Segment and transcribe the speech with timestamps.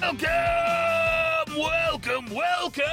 [0.00, 0.28] Welcome,
[1.58, 2.84] welcome, welcome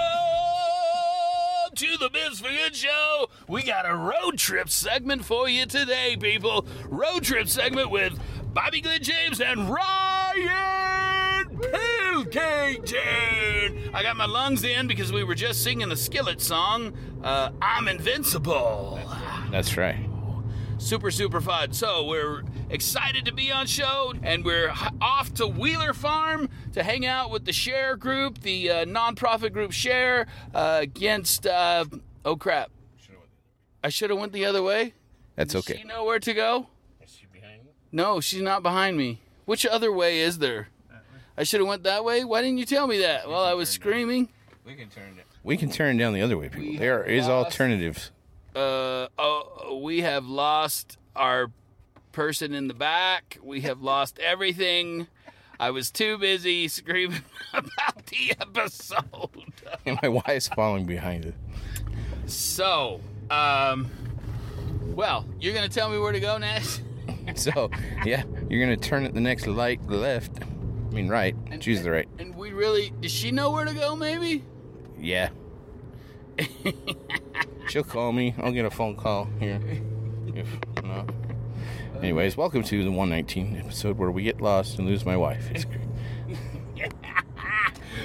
[1.73, 3.29] to the Biz for Good Show.
[3.47, 6.67] We got a road trip segment for you today, people.
[6.85, 8.19] Road trip segment with
[8.53, 12.95] Bobby Glenn James and Ryan Pilkington.
[13.93, 17.87] I got my lungs in because we were just singing the Skillet song, uh, I'm
[17.87, 18.99] Invincible
[19.49, 20.06] That's right.
[20.77, 21.73] Super super fun.
[21.73, 27.05] So we're excited to be on show and we're off to wheeler farm to hang
[27.05, 31.85] out with the share group the uh, nonprofit group share uh, against uh,
[32.25, 32.71] oh crap.
[33.83, 34.93] I should have went the other way.
[35.35, 35.79] That's Does okay.
[35.81, 36.67] she know where to go?
[37.01, 37.69] Is she behind you?
[37.91, 39.21] no she's not behind me.
[39.45, 40.69] Which other way is there?
[41.37, 42.23] I should have went that way?
[42.23, 44.29] Why didn't you tell me that while i was screaming?
[44.65, 45.25] We can turn it.
[45.43, 46.67] We can turn down the other way, people.
[46.67, 48.11] We There have is alternatives.
[48.57, 51.51] Uh, oh, we have lost our
[52.11, 53.37] person in the back.
[53.43, 55.07] We have lost everything.
[55.59, 57.21] I was too busy screaming
[57.53, 59.53] about the episode.
[59.85, 61.35] And my wife's following behind it.
[62.25, 62.99] So,
[63.29, 63.89] um,
[64.95, 66.81] well, you're gonna tell me where to go next.
[67.35, 67.69] So,
[68.05, 70.31] yeah, you're going to turn at the next light left.
[70.41, 71.35] I mean, right.
[71.59, 72.07] Choose the right.
[72.19, 73.97] And we really, does she know where to go?
[73.97, 74.43] Maybe.
[74.97, 75.29] Yeah.
[77.69, 78.33] She'll call me.
[78.37, 79.59] I'll get a phone call here.
[80.33, 80.47] If
[80.83, 81.09] not.
[82.01, 85.49] Anyways, welcome to the 119 episode where we get lost and lose my wife.
[85.51, 85.81] It's great.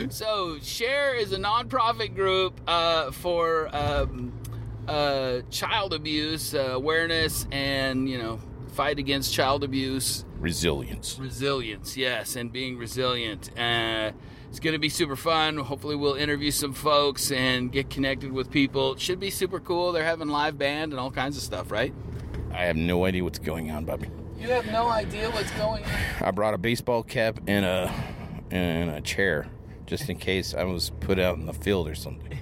[0.08, 4.32] So, Share is a nonprofit group uh, for um,
[4.88, 8.40] uh, child abuse uh, awareness and you know
[8.72, 10.24] fight against child abuse.
[10.40, 11.18] Resilience.
[11.20, 13.50] Resilience, yes, and being resilient.
[14.52, 15.56] It's going to be super fun.
[15.56, 18.92] Hopefully, we'll interview some folks and get connected with people.
[18.92, 19.92] It should be super cool.
[19.92, 21.94] They're having live band and all kinds of stuff, right?
[22.52, 24.10] I have no idea what's going on, Bobby.
[24.38, 25.90] You have no idea what's going on.
[26.20, 27.94] I brought a baseball cap and a
[28.50, 29.46] and a chair
[29.86, 32.38] just in case I was put out in the field or something.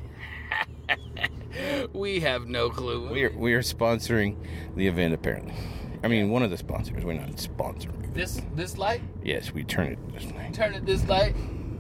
[1.92, 3.09] We have no clue.
[3.09, 4.37] We are we are sponsoring
[4.75, 5.54] the event apparently.
[6.03, 7.04] I mean, one of the sponsors.
[7.04, 8.15] We're not sponsoring.
[8.15, 9.03] This this light.
[9.22, 10.54] Yes, we turn it this light.
[10.54, 11.37] Turn it this light.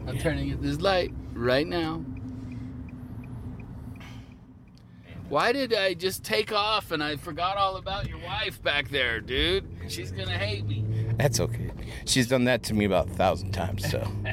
[0.06, 2.04] I'm turning it this light right now.
[5.28, 9.20] Why did I just take off and I forgot all about your wife back there,
[9.20, 9.64] dude?
[9.88, 10.84] She's gonna hate me.
[11.16, 11.70] That's okay.
[12.04, 14.10] She's done that to me about a thousand times, so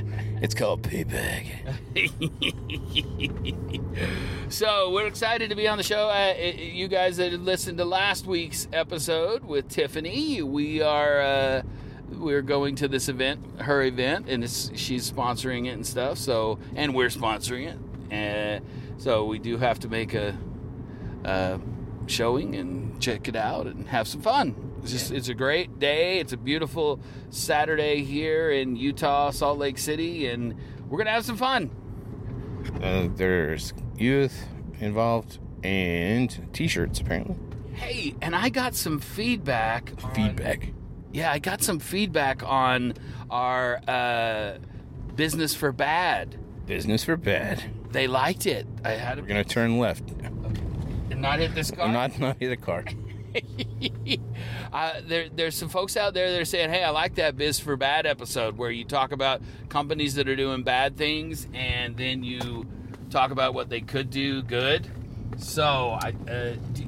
[0.41, 1.45] it's called payback.
[4.49, 6.07] So we're excited to be on the show.
[6.07, 11.61] Uh, you guys that listened to last week's episode with Tiffany, we are uh,
[12.09, 16.17] we're going to this event, her event, and it's, she's sponsoring it and stuff.
[16.17, 17.77] So and we're sponsoring it,
[18.11, 18.65] and
[18.97, 20.37] so we do have to make a,
[21.23, 21.59] a
[22.07, 24.55] showing and check it out and have some fun.
[24.81, 26.19] It's just it's a great day.
[26.19, 30.55] It's a beautiful Saturday here in Utah, Salt Lake City, and
[30.89, 31.71] we're gonna have some fun.
[32.81, 34.45] Uh, there's youth
[34.79, 37.35] involved and t-shirts apparently.
[37.73, 39.91] Hey, and I got some feedback.
[40.13, 40.73] Feedback.
[41.17, 42.93] Yeah, I got some feedback on
[43.31, 44.59] our uh,
[45.15, 46.37] business for bad.
[46.67, 47.63] Business for bad.
[47.91, 48.67] They liked it.
[48.85, 50.03] I had We're to gonna turn left.
[51.15, 51.91] not hit this car.
[51.91, 52.85] Not not hit a car.
[54.73, 57.59] uh, there, there's some folks out there that are saying, "Hey, I like that Biz
[57.61, 62.23] for Bad episode where you talk about companies that are doing bad things, and then
[62.23, 62.67] you
[63.09, 64.87] talk about what they could do good."
[65.37, 66.85] So, I, uh, do,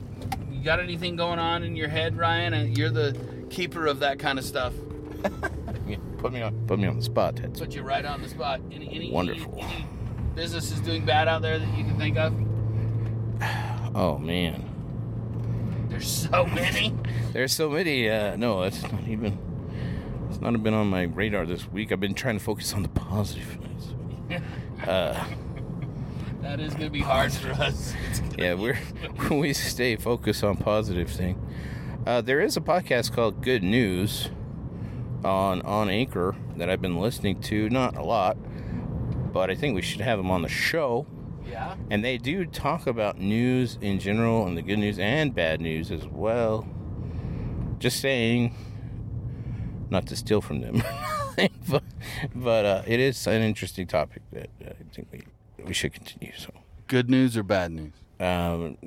[0.51, 2.53] you got anything going on in your head, Ryan?
[2.53, 3.17] Uh, You're the
[3.49, 4.73] keeper of that kind of stuff.
[5.87, 7.37] Yeah, put me on put me on the spot.
[7.37, 8.61] That's Put you right on the spot.
[8.71, 9.53] Any, any, Wonderful.
[9.57, 9.85] Any, any
[10.35, 12.33] businesses doing bad out there that you can think of?
[13.95, 14.65] oh man.
[15.89, 16.93] There's so many.
[17.33, 18.09] There's so many.
[18.09, 19.37] Uh, no, it's not even.
[20.29, 21.91] It's not been on my radar this week.
[21.91, 23.57] I've been trying to focus on the positive.
[24.87, 25.25] Uh,
[26.41, 27.93] That is going to be hard for us.
[28.37, 28.77] yeah, we're
[29.29, 31.37] we stay focused on positive thing.
[32.09, 34.31] Uh, there is a podcast called Good News
[35.23, 37.69] on on Anchor that I've been listening to.
[37.69, 38.35] Not a lot,
[39.31, 41.05] but I think we should have them on the show.
[41.45, 41.75] Yeah.
[41.91, 45.91] And they do talk about news in general and the good news and bad news
[45.91, 46.67] as well.
[47.77, 48.55] Just saying,
[49.91, 50.81] not to steal from them.
[51.69, 51.83] but
[52.33, 55.21] but uh, it is an interesting topic that I think we
[55.63, 56.33] we should continue.
[56.35, 56.49] So,
[56.87, 57.93] Good news or bad news?
[58.19, 58.77] um,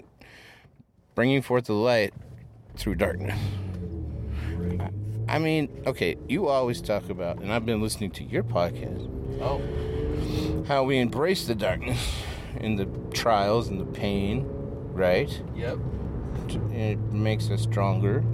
[1.14, 2.14] bringing forth the light
[2.76, 3.38] through darkness.
[5.28, 9.08] I- mean, okay, you always talk about, and I've been listening to your podcast,
[9.40, 9.60] Oh,
[10.68, 12.14] how we embrace the darkness
[12.58, 14.46] and the trials and the pain,
[14.92, 15.42] right?
[15.56, 15.78] yep.
[16.72, 18.24] It makes us stronger.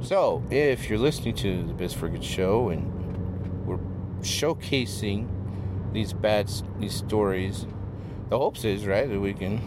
[0.00, 3.78] So, if you're listening to the Biz for Good show and we're
[4.20, 5.26] showcasing
[5.92, 7.66] these bad these stories,
[8.30, 9.60] the hopes is right that we can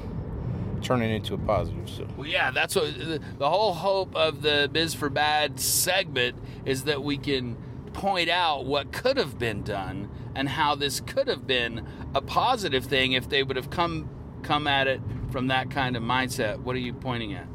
[0.79, 1.89] turn it into a positive.
[1.89, 2.93] So, Well, yeah, that's what
[3.37, 7.55] the, whole hope of the Biz for Bad segment is that we can
[7.93, 12.85] point out what could have been done and how this could have been a positive
[12.85, 14.09] thing if they would have come
[14.43, 16.59] come at it from that kind of mindset.
[16.59, 17.47] What are you pointing at?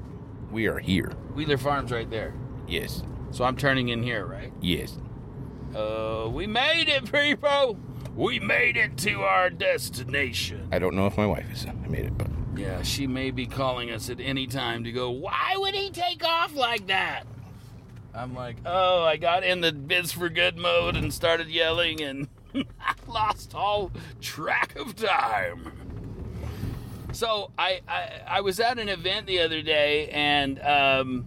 [0.50, 1.10] we are here.
[1.34, 2.32] Wheeler Farms right there.
[2.68, 4.52] Yes, So I'm turning in here, right?
[4.60, 4.98] yes.
[5.74, 7.76] Uh, we made it, people.
[8.14, 10.68] We made it to our destination.
[10.70, 11.66] I don't know if my wife is.
[11.66, 15.10] I made it, but Yeah, she may be calling us at any time to go,
[15.10, 17.24] why would he take off like that?
[18.14, 22.28] I'm like, oh, I got in the biz for good mode and started yelling and
[22.54, 23.90] I lost all
[24.20, 25.72] track of time.
[27.12, 31.26] So I, I, I was at an event the other day and um,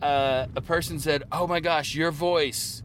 [0.00, 2.82] uh, a person said, oh my gosh, your voice.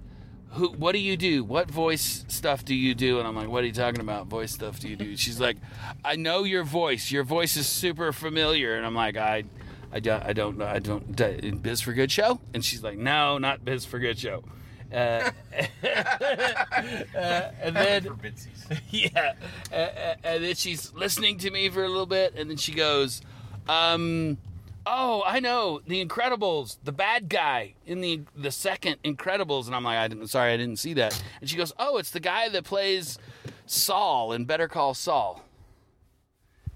[0.51, 1.43] Who, what do you do?
[1.43, 3.19] What voice stuff do you do?
[3.19, 4.27] And I'm like, what are you talking about?
[4.27, 5.15] Voice stuff do you do?
[5.17, 5.57] She's like,
[6.03, 7.11] I know your voice.
[7.11, 8.75] Your voice is super familiar.
[8.75, 9.43] And I'm like, I,
[9.91, 10.65] I don't, I don't know.
[10.65, 12.39] I don't, Biz for Good show?
[12.53, 14.43] And she's like, no, not Biz for Good show.
[14.91, 14.95] Uh,
[15.83, 18.19] uh, and then,
[18.89, 19.33] yeah.
[19.71, 22.33] Uh, uh, and then she's listening to me for a little bit.
[22.35, 23.21] And then she goes,
[23.67, 24.37] um,
[24.87, 29.83] oh, I know the Incredibles, the bad guy in the the second Incredibles, and I'm
[29.83, 31.21] like, I didn't, sorry, I didn't see that.
[31.41, 33.19] And she goes, oh, it's the guy that plays
[33.65, 35.43] Saul in Better Call Saul.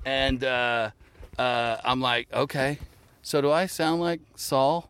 [0.06, 0.92] And uh,
[1.38, 2.80] uh, I'm like, okay,
[3.22, 4.90] so do I sound like Saul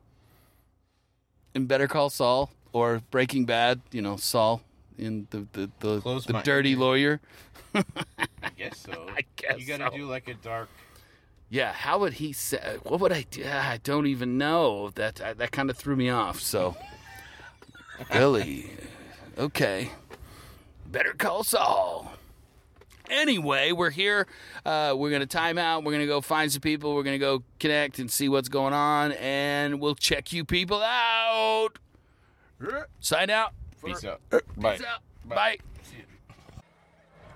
[1.53, 3.81] in Better Call Saul or Breaking Bad?
[3.91, 4.61] You know, Saul
[4.97, 7.19] in the the the, the dirty lawyer.
[7.73, 7.83] I
[8.57, 9.07] guess so.
[9.15, 9.97] I guess you gotta so.
[9.97, 10.69] do like a dark.
[11.51, 12.77] Yeah, how would he say?
[12.83, 13.43] What would I do?
[13.45, 14.89] I don't even know.
[14.95, 16.39] That that kind of threw me off.
[16.39, 16.77] So,
[18.11, 18.71] Billy,
[19.37, 19.89] okay,
[20.89, 22.13] better call Saul.
[23.09, 24.27] Anyway, we're here.
[24.65, 25.83] Uh, we're gonna time out.
[25.83, 26.95] We're gonna go find some people.
[26.95, 31.71] We're gonna go connect and see what's going on, and we'll check you people out.
[33.01, 33.51] Sign out.
[33.83, 34.21] Peace out.
[34.31, 34.75] Peace Bye.
[34.75, 35.01] out.
[35.25, 35.35] Bye.
[35.35, 35.57] Bye.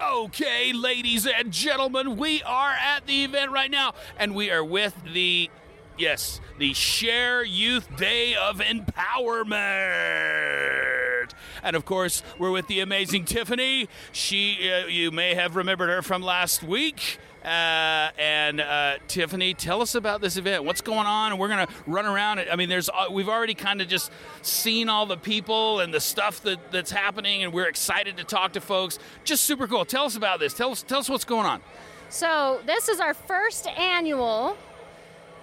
[0.02, 4.94] Okay, ladies and gentlemen, we are at the event right now, and we are with
[5.14, 5.50] the,
[5.98, 9.56] yes, the Share Youth Day of Empowerment.
[11.64, 13.88] And of course, we're with the amazing Tiffany.
[14.12, 17.18] She, uh, you may have remembered her from last week.
[17.46, 20.64] Uh, and uh, Tiffany, tell us about this event.
[20.64, 21.32] What's going on?
[21.32, 22.40] And we're gonna run around.
[22.40, 24.12] I mean, there's uh, we've already kind of just
[24.42, 28.54] seen all the people and the stuff that, that's happening, and we're excited to talk
[28.54, 28.98] to folks.
[29.26, 29.86] Just super cool.
[29.86, 30.56] Tell us about this.
[30.56, 31.62] Tell us tell us what's going on.
[32.10, 34.58] So this is our first annual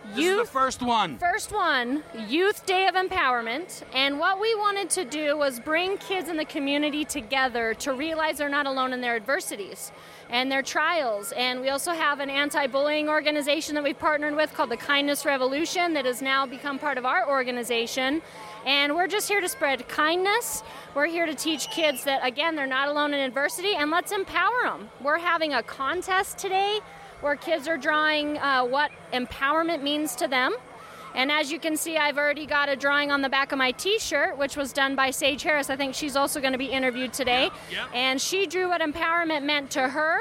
[0.05, 1.17] This is youth the first one.
[1.19, 6.29] first one Youth Day of Empowerment, and what we wanted to do was bring kids
[6.29, 9.93] in the community together to realize they're not alone in their adversities
[10.29, 11.33] and their trials.
[11.33, 15.95] And we also have an anti-bullying organization that we've partnered with called the Kindness Revolution
[15.95, 18.23] that has now become part of our organization.
[18.67, 20.65] And we're just here to spread kindness.
[20.95, 24.65] We're here to teach kids that again they're not alone in adversity, and let's empower
[24.65, 24.91] them.
[25.01, 26.81] We're having a contest today
[27.23, 30.55] where kids are drawing uh, what empowerment means to them.
[31.15, 33.73] And as you can see, I've already got a drawing on the back of my
[33.73, 35.69] t shirt, which was done by Sage Harris.
[35.71, 37.51] I think she's also going to be interviewed today.
[37.71, 37.89] yep.
[37.95, 40.19] And she drew what empowerment meant to her.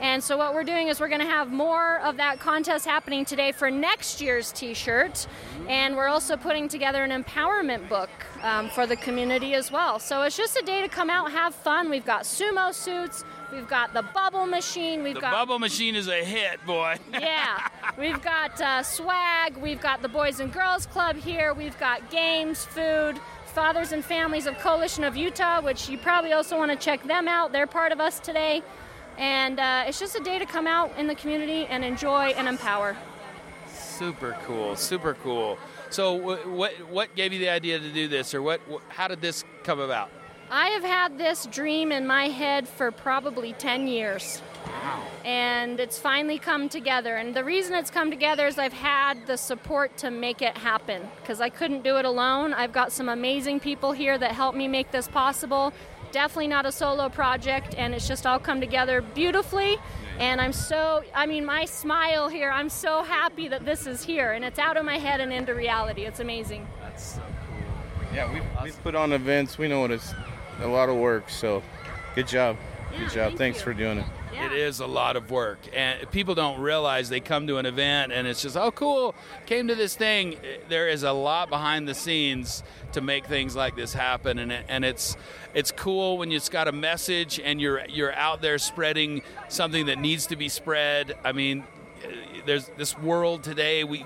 [0.00, 3.26] And so, what we're doing is we're going to have more of that contest happening
[3.26, 5.26] today for next year's t shirt.
[5.68, 8.08] And we're also putting together an empowerment book
[8.42, 9.98] um, for the community as well.
[9.98, 11.90] So, it's just a day to come out, have fun.
[11.90, 16.08] We've got sumo suits, we've got the bubble machine, we've The got bubble machine is
[16.08, 16.96] a hit, boy.
[17.12, 22.10] yeah, we've got uh, swag, we've got the Boys and Girls Club here, we've got
[22.10, 26.76] games, food, Fathers and Families of Coalition of Utah, which you probably also want to
[26.76, 27.50] check them out.
[27.52, 28.62] They're part of us today.
[29.18, 32.46] And uh, it's just a day to come out in the community and enjoy and
[32.46, 32.96] empower.
[33.68, 34.76] super cool.
[34.76, 35.58] Super cool.
[35.90, 38.60] So, what what gave you the idea to do this, or what?
[38.70, 40.10] wh- How did this come about?
[40.52, 44.42] I have had this dream in my head for probably 10 years.
[45.24, 47.16] And it's finally come together.
[47.16, 51.08] And the reason it's come together is I've had the support to make it happen
[51.20, 52.52] because I couldn't do it alone.
[52.52, 55.72] I've got some amazing people here that help me make this possible.
[56.10, 59.76] Definitely not a solo project, and it's just all come together beautifully.
[60.18, 64.32] And I'm so, I mean, my smile here, I'm so happy that this is here
[64.32, 66.06] and it's out of my head and into reality.
[66.06, 66.66] It's amazing.
[66.82, 68.14] That's so cool.
[68.14, 69.56] Yeah, we we put on events.
[69.56, 70.12] We know what it's
[70.60, 71.30] a lot of work.
[71.30, 71.62] So,
[72.14, 72.56] good job.
[72.92, 73.14] Yeah, Good job.
[73.28, 73.64] thank Thanks you.
[73.64, 74.06] for doing it.
[74.32, 74.46] Yeah.
[74.46, 78.12] It is a lot of work, and people don't realize they come to an event
[78.12, 79.14] and it's just, oh, cool,
[79.46, 80.36] came to this thing.
[80.68, 82.62] There is a lot behind the scenes
[82.92, 85.16] to make things like this happen, and it, and it's
[85.52, 89.98] it's cool when it's got a message and you're you're out there spreading something that
[89.98, 91.16] needs to be spread.
[91.24, 91.64] I mean,
[92.46, 93.84] there's this world today.
[93.84, 94.04] We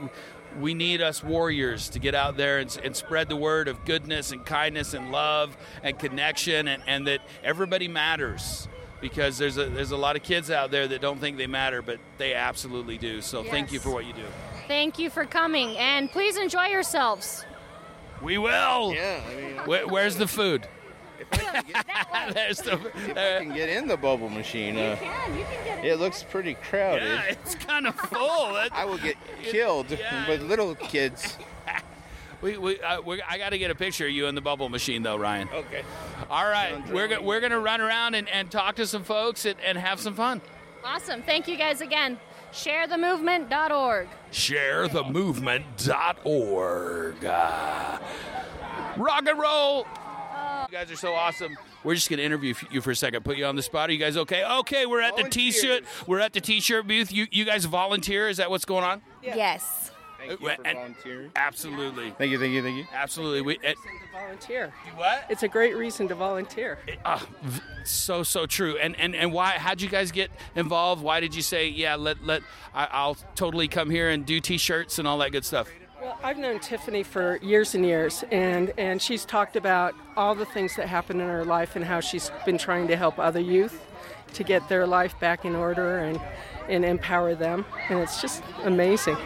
[0.61, 4.33] we need us warriors to get out there and, and spread the word of goodness
[4.33, 8.69] and kindness and love and connection, and, and that everybody matters
[9.01, 11.83] because there's a there's a lot of kids out there that don't think they matter,
[11.83, 13.21] but they absolutely do.
[13.21, 14.25] So thank you for what you do.
[14.67, 17.45] Thank you for coming, and please enjoy yourselves.
[18.23, 18.95] We will.
[18.95, 20.67] Yeah, I mean, Where, where's the food?
[21.33, 21.87] If I can get,
[22.35, 22.73] There's the.
[22.75, 25.99] if I there- can get in the bubble machine, uh, can, you can get it
[25.99, 27.05] looks pretty crowded.
[27.09, 28.53] yeah, it's kind of full.
[28.55, 30.29] That- I will get killed Yeah.
[30.29, 31.37] with little kids.
[32.43, 34.69] we, we, uh, we, I got to get a picture of you in the bubble
[34.69, 35.49] machine, though, Ryan.
[35.53, 35.83] Okay.
[36.31, 39.57] All right, we're go- we're gonna run around and, and talk to some folks and,
[39.65, 40.41] and have some fun.
[40.85, 41.23] Awesome.
[41.23, 42.19] Thank you guys again.
[42.53, 44.09] ShareTheMovement.org.
[44.33, 47.25] sharethemovement.org.
[47.25, 47.99] Uh,
[48.97, 49.87] rock and roll.
[50.75, 51.57] You guys are so awesome.
[51.85, 53.25] We're just going to interview you for a second.
[53.25, 53.91] Put you on the spot.
[53.91, 54.43] Are you guys okay?
[54.45, 55.85] Okay, we're at the t-shirt.
[56.09, 57.13] We're at the t-shirt booth.
[57.13, 58.29] You you guys volunteer?
[58.29, 59.01] Is that what's going on?
[59.23, 59.93] Yes.
[60.19, 61.31] Thank you Uh, for volunteering.
[61.37, 62.11] Absolutely.
[62.19, 62.87] Thank you, thank you, thank you.
[62.93, 63.43] Absolutely.
[63.43, 64.73] We, it, to volunteer.
[64.97, 65.27] what?
[65.31, 66.81] It's a great reason to volunteer.
[67.05, 68.77] Ah, v- so so true.
[68.77, 69.51] And and and why?
[69.53, 71.05] How'd you guys get involved?
[71.05, 72.43] Why did you say, yeah, let let
[72.75, 75.69] I, I'll totally come here and do t-shirts and all that good stuff?
[76.05, 80.45] Well, I've known Tiffany for years and years, and, and she's talked about all the
[80.45, 83.83] things that happen in her life and how she's been trying to help other youth
[84.35, 86.21] to get their life back in order and,
[86.69, 87.65] and empower them.
[87.89, 89.17] And it's just amazing.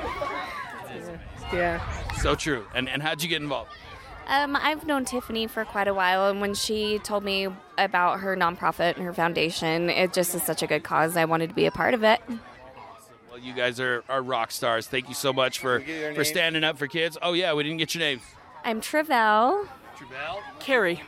[1.53, 1.83] Yeah.
[2.13, 2.65] So true.
[2.77, 3.73] And and how'd you get involved?
[4.29, 8.37] Um, I've known Tiffany for quite a while, and when she told me about her
[8.37, 11.17] nonprofit and her foundation, it just is such a good cause.
[11.17, 12.21] I wanted to be a part of it.
[13.39, 14.87] Well, you guys are, are rock stars.
[14.87, 16.29] Thank you so much for, Can we get your for names?
[16.29, 17.17] standing up for kids.
[17.23, 18.23] Oh, yeah, we didn't get your names.
[18.65, 19.67] I'm Travell.
[19.97, 20.43] Travell?
[20.59, 21.03] Carrie.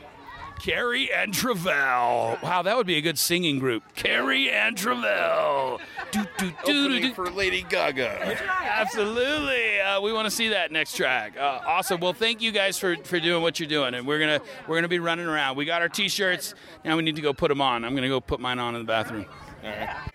[0.59, 2.37] Carrie and Travell.
[2.41, 3.83] Wow, that would be a good singing group.
[3.95, 5.81] Carrie and Travell.
[6.11, 7.13] Do, do, do, do, Opening do.
[7.13, 8.37] for Lady Gaga.
[8.61, 9.79] Absolutely.
[9.79, 11.35] Uh, we want to see that next track.
[11.35, 11.99] Uh, awesome.
[11.99, 14.87] Well, thank you guys for, for doing what you're doing, and we're gonna we're gonna
[14.87, 15.57] be running around.
[15.57, 16.53] We got our t-shirts.
[16.85, 17.83] Now we need to go put them on.
[17.83, 19.25] I'm gonna go put mine on in the bathroom.
[19.63, 20.11] All right.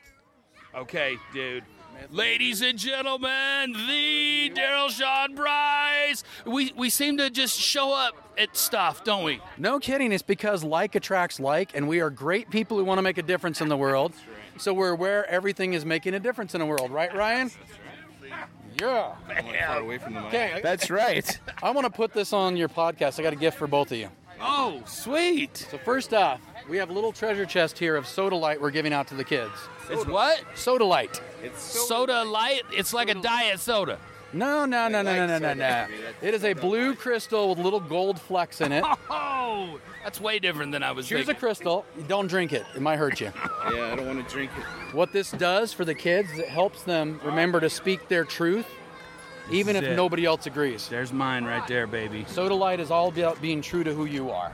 [0.77, 1.65] Okay, dude.
[2.11, 6.23] Ladies and gentlemen, the Daryl Sean Bryce.
[6.45, 9.41] We we seem to just show up at stuff, don't we?
[9.57, 10.13] No kidding.
[10.13, 13.23] It's because like attracts like, and we are great people who want to make a
[13.23, 14.13] difference in the world.
[14.59, 17.51] So we're where everything is making a difference in the world, right, Ryan?
[18.79, 19.79] Yeah.
[19.79, 20.29] Away from the mic.
[20.29, 20.61] Okay.
[20.63, 21.41] That's right.
[21.63, 23.19] I want to put this on your podcast.
[23.19, 24.11] I got a gift for both of you.
[24.41, 25.57] Oh, sweet.
[25.57, 29.07] So first off, we have a little treasure chest here of sodalite we're giving out
[29.09, 29.53] to the kids.
[29.89, 30.43] It's what?
[30.55, 31.21] Sodalite.
[31.43, 32.63] It's Sodalite.
[32.73, 33.99] It's like a diet soda.
[34.33, 35.87] No, no, no, no, no, no, no, no.
[36.21, 38.85] It is a blue crystal with little gold flecks in it.
[39.49, 41.41] Oh, that's way different than I was Choose a thinking.
[41.41, 41.87] crystal.
[42.09, 42.67] Don't drink it.
[42.75, 43.33] It might hurt you.
[43.73, 44.95] Yeah, I don't want to drink it.
[44.95, 48.67] What this does for the kids is it helps them remember to speak their truth,
[49.51, 49.97] even is if it.
[49.97, 50.89] nobody else agrees.
[50.89, 52.25] There's mine right there, baby.
[52.25, 54.53] Sodalite is all about being true to who you are.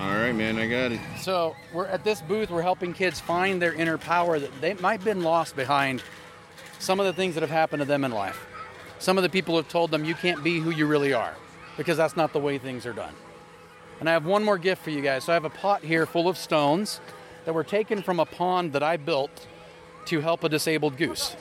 [0.00, 1.00] All right, man, I got it.
[1.20, 2.48] So we're at this booth.
[2.48, 6.02] We're helping kids find their inner power that they might have been lost behind
[6.78, 8.46] some of the things that have happened to them in life.
[8.98, 11.34] Some of the people have told them you can't be who you really are
[11.76, 13.12] because that's not the way things are done.
[14.00, 15.24] And I have one more gift for you guys.
[15.24, 16.98] So I have a pot here full of stones
[17.44, 19.46] that were taken from a pond that I built
[20.06, 21.36] to help a disabled goose.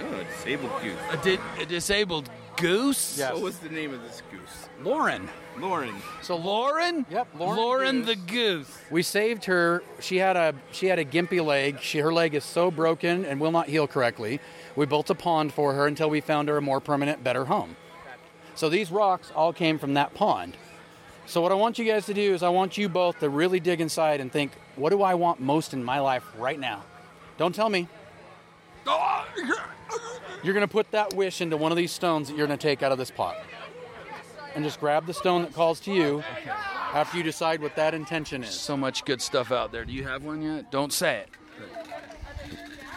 [0.00, 0.98] Oh, a disabled goose.
[1.10, 3.18] A, di- a disabled goose?
[3.18, 3.32] Yes.
[3.32, 4.27] What was the name of this goose?
[4.82, 5.28] Lauren.
[5.58, 5.94] Lauren.
[6.22, 7.04] So Lauren?
[7.10, 8.70] Yep, Lauren Lauren the goose.
[8.90, 9.82] We saved her.
[10.00, 11.80] She had a she had a gimpy leg.
[11.80, 14.40] She her leg is so broken and will not heal correctly.
[14.76, 17.76] We built a pond for her until we found her a more permanent, better home.
[18.54, 20.56] So these rocks all came from that pond.
[21.26, 23.60] So what I want you guys to do is I want you both to really
[23.60, 26.84] dig inside and think, what do I want most in my life right now?
[27.36, 27.86] Don't tell me.
[30.42, 32.62] You're going to put that wish into one of these stones that you're going to
[32.62, 33.36] take out of this pot.
[34.54, 36.22] And just grab the stone that calls to you
[36.92, 38.50] after you decide what that intention is.
[38.50, 39.84] So much good stuff out there.
[39.84, 40.72] Do you have one yet?
[40.72, 41.28] Don't say it.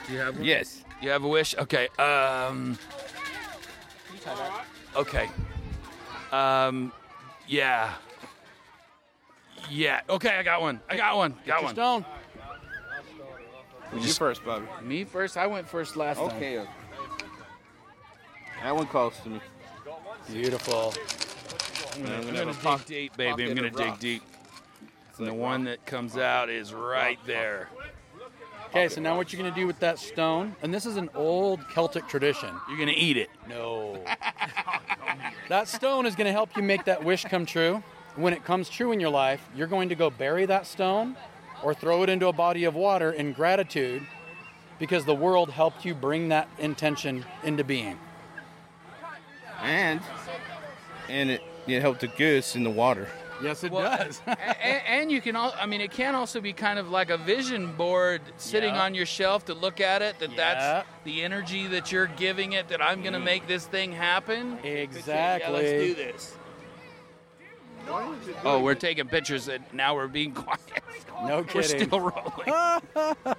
[0.08, 0.46] Do you have one?
[0.46, 0.84] Yes.
[1.02, 1.56] You have a wish?
[1.58, 1.88] Okay.
[2.00, 2.78] Um.
[4.96, 5.30] Okay.
[6.32, 6.92] Um.
[7.48, 7.94] Yeah.
[9.70, 10.02] Yeah.
[10.10, 10.80] Okay, I got one.
[10.90, 11.36] I got one.
[11.46, 11.74] Got one.
[11.76, 12.06] Stone.
[13.94, 14.66] You first, Bobby.
[14.82, 15.38] Me first.
[15.38, 16.28] I went first last time.
[16.28, 16.66] Okay.
[18.64, 19.42] That one calls to me.
[20.32, 20.94] Beautiful.
[21.94, 23.44] I'm gonna, I'm I'm gonna gonna dig deep, baby.
[23.50, 24.00] I'm gonna dig rocks.
[24.00, 24.24] deep.
[25.18, 27.70] And the like one that comes out is right there.
[28.70, 31.10] Okay, so now what you're going to do with that stone, and this is an
[31.14, 32.56] old Celtic tradition.
[32.70, 33.30] You're gonna eat it.
[33.48, 34.02] No.
[35.50, 37.84] that stone is going to help you make that wish come true.
[38.16, 41.18] When it comes true in your life, you're going to go bury that stone
[41.62, 44.04] or throw it into a body of water in gratitude
[44.80, 48.00] because the world helped you bring that intention into being.
[49.62, 50.02] And
[51.10, 53.08] and it it helped the goose in the water.
[53.44, 54.22] Yes, it Well, does.
[54.28, 57.18] and, and you can all i mean it can also be kind of like a
[57.18, 58.84] vision board sitting Yeah.
[58.84, 60.36] on your shelf to look at it that Yeah.
[60.38, 64.60] that's the energy that you're giving it that i'm going to make this thing happen
[64.64, 65.48] exactly.
[65.52, 66.36] yeah, let's do this
[68.46, 70.60] oh we're taking pictures and now we're being quiet
[71.26, 71.56] No kidding.
[71.56, 72.50] we're still rolling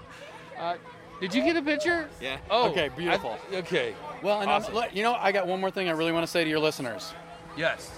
[0.59, 0.77] uh,
[1.21, 2.39] did you get a picture Yeah.
[2.51, 3.39] oh Okay, beautiful.
[3.53, 4.75] I- okay Well, and Awesome.
[4.75, 6.59] let- you know, I got one more thing I really want to say to your
[6.61, 7.13] listeners.
[7.57, 7.89] yes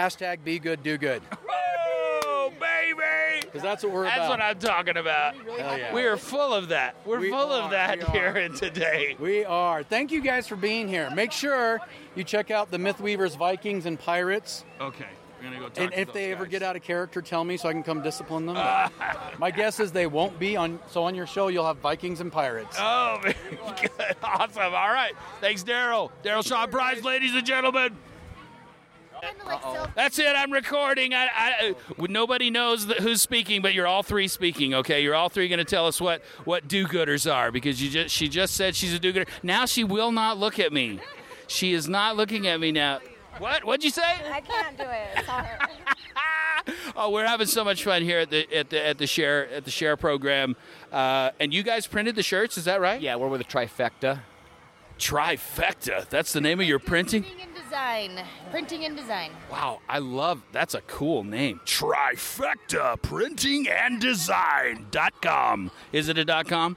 [0.00, 1.22] Hashtag be good, do good.
[1.48, 4.28] oh baby Because that's what we're that's about.
[4.30, 5.92] what i'm talking about Hell yeah.
[5.94, 9.44] we are full of that we're We full are, of that here and today We
[9.46, 9.82] are.
[9.82, 11.10] Thank you guys for being here.
[11.10, 11.80] Make sure
[12.14, 14.64] you check out the Mythweavers, Vikings, and Pirates.
[14.80, 15.06] Okay,
[15.38, 17.42] we're gonna go talk And to if those they ever get out of character, tell
[17.44, 18.56] me so I can come discipline them.
[19.38, 20.78] My guess is they won't be on.
[20.90, 22.76] So on your show, you'll have Vikings and Pirates.
[22.78, 23.34] Oh, very
[23.80, 24.16] good.
[24.22, 24.62] Awesome.
[24.74, 25.12] All right.
[25.40, 26.10] Thanks, Daryl.
[26.22, 27.96] Daryl Shaw Prize, ladies and gentlemen.
[29.94, 30.34] That's it.
[30.36, 31.14] I'm recording.
[31.14, 34.74] I, I, uh, nobody knows that who's speaking, but you're all three speaking.
[34.74, 38.14] Okay, you're all three going to tell us what what do-gooders are because you just
[38.14, 39.30] she just said she's a do-gooder.
[39.42, 41.00] Now she will not look at me.
[41.46, 43.00] She is not looking at me now.
[43.38, 43.64] What?
[43.64, 44.02] What'd you say?
[44.02, 45.24] I can't do it.
[45.26, 45.48] Sorry.
[46.96, 49.64] Oh, we're having so much fun here at the at the at the share at
[49.64, 50.56] the share program.
[50.90, 53.00] Uh, and you guys printed the shirts, is that right?
[53.00, 54.20] Yeah, we're with a trifecta.
[54.98, 56.08] Trifecta.
[56.08, 57.24] That's the name of your printing.
[57.68, 58.26] Printing and design.
[58.50, 59.30] Printing and design.
[59.50, 61.60] Wow, I love that's a cool name.
[61.64, 65.72] Trifecta Printing and Design.com.
[65.92, 66.76] Is it a dot com?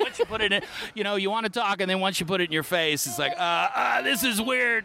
[0.00, 0.62] once you put it in
[0.94, 3.06] you know, you want to talk and then once you put it in your face,
[3.06, 4.84] it's like, uh, uh this is weird.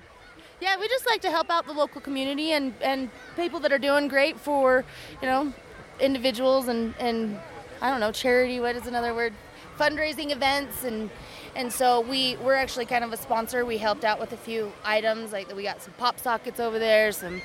[0.62, 3.80] yeah, we just like to help out the local community and and people that are
[3.80, 4.86] doing great for,
[5.22, 5.54] you know,
[6.00, 7.40] individuals and and
[7.82, 8.60] I don't know, charity.
[8.60, 9.34] What is another word?
[9.78, 11.10] Fundraising events and.
[11.58, 13.64] And so we we're actually kind of a sponsor.
[13.66, 17.14] We helped out with a few items, like we got some pop sockets over there,
[17.14, 17.42] some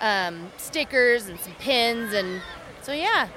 [0.00, 2.40] um, stickers, and some pins, and
[2.80, 3.28] so yeah,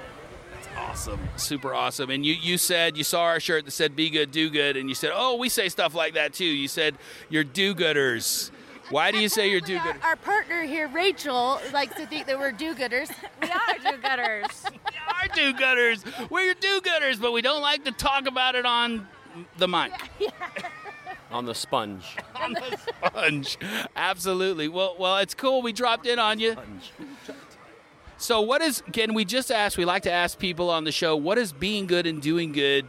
[0.78, 1.20] Awesome.
[1.36, 2.10] Super awesome.
[2.10, 4.90] And you, you said you saw our shirt that said be good, do good, and
[4.90, 6.46] you said, Oh, we say stuff like that too.
[6.46, 6.96] You said
[7.30, 8.52] you're do gooders.
[8.90, 10.04] Why do you say you're do gooders?
[10.04, 13.10] our partner here, Rachel, likes to think that we're do-gooders.
[13.42, 14.72] We are do-gooders.
[14.72, 16.30] we are do gooders.
[16.30, 19.08] We're your do gooders, but we don't like to talk about it on
[19.58, 19.92] the mic.
[21.32, 22.18] On the sponge.
[22.36, 23.58] on the sponge.
[23.96, 24.68] Absolutely.
[24.68, 25.62] Well, well, it's cool.
[25.62, 26.56] We dropped in on you.
[28.24, 28.82] So, what is?
[28.94, 29.78] Can we just ask?
[29.78, 31.18] We like to ask people on the show.
[31.18, 32.86] What does being good and doing good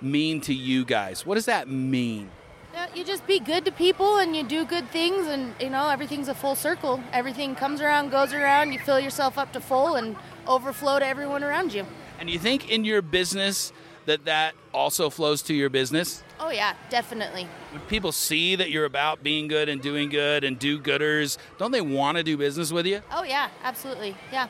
[0.00, 1.26] mean to you guys?
[1.26, 2.30] What does that mean?
[2.72, 5.88] Uh, you just be good to people and you do good things, and you know
[5.88, 7.02] everything's a full circle.
[7.12, 8.70] Everything comes around, goes around.
[8.70, 10.14] You fill yourself up to full and
[10.46, 11.84] overflow to everyone around you.
[12.20, 13.72] And you think in your business
[14.04, 16.22] that that also flows to your business?
[16.38, 17.48] Oh yeah, definitely.
[17.72, 21.72] When people see that you're about being good and doing good and do gooders, don't
[21.72, 23.02] they want to do business with you?
[23.10, 24.14] Oh yeah, absolutely.
[24.30, 24.46] Yeah.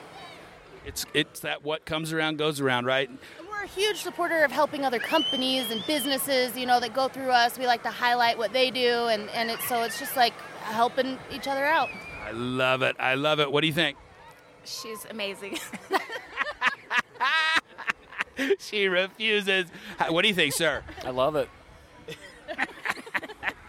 [0.86, 3.10] It's it's that what comes around goes around, right?
[3.50, 7.30] We're a huge supporter of helping other companies and businesses, you know, that go through
[7.30, 7.58] us.
[7.58, 11.18] We like to highlight what they do, and, and it's so it's just like helping
[11.32, 11.88] each other out.
[12.24, 12.94] I love it.
[13.00, 13.50] I love it.
[13.50, 13.98] What do you think?
[14.64, 15.58] She's amazing.
[18.60, 19.66] she refuses.
[20.08, 20.84] What do you think, sir?
[21.04, 21.48] I love it.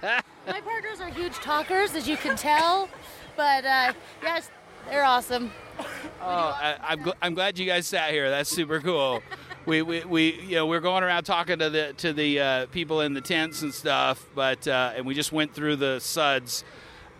[0.04, 2.90] My partners are huge talkers, as you can tell,
[3.36, 4.52] but uh, yes,
[4.88, 5.52] they're awesome.
[5.80, 5.86] Oh,
[6.22, 8.30] I, I'm, gl- I'm glad you guys sat here.
[8.30, 9.22] That's super cool.
[9.66, 13.02] We, we, we you know we're going around talking to the to the uh, people
[13.02, 16.64] in the tents and stuff, but uh, and we just went through the suds.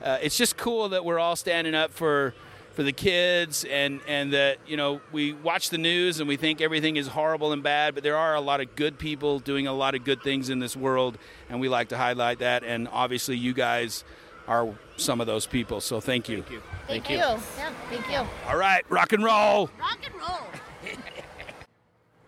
[0.02, 2.34] uh, it's just cool that we're all standing up for
[2.74, 6.62] for the kids and and that you know we watch the news and we think
[6.62, 9.74] everything is horrible and bad but there are a lot of good people doing a
[9.74, 11.18] lot of good things in this world
[11.50, 14.04] and we like to highlight that and obviously you guys
[14.48, 16.44] are some of those people so thank you
[16.88, 17.18] Thank, you.
[17.18, 17.38] Yeah,
[17.90, 18.26] thank you.
[18.48, 20.48] all right rock and roll Rock and roll.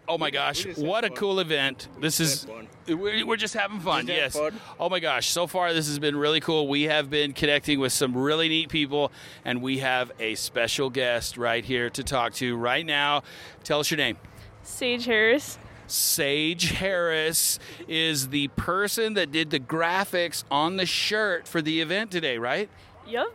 [0.07, 1.17] oh my gosh what a fun.
[1.17, 2.47] cool event this is
[2.87, 4.59] we're we're just having fun Just yes fun.
[4.79, 7.93] oh my gosh so far this has been really cool we have been connecting with
[7.93, 9.11] some really neat people
[9.45, 13.23] and we have a special guest right here to talk to right now
[13.63, 14.17] tell us your name
[14.63, 15.57] Sage Harris.
[15.91, 22.11] Sage Harris is the person that did the graphics on the shirt for the event
[22.11, 22.69] today, right?
[23.07, 23.33] Yup.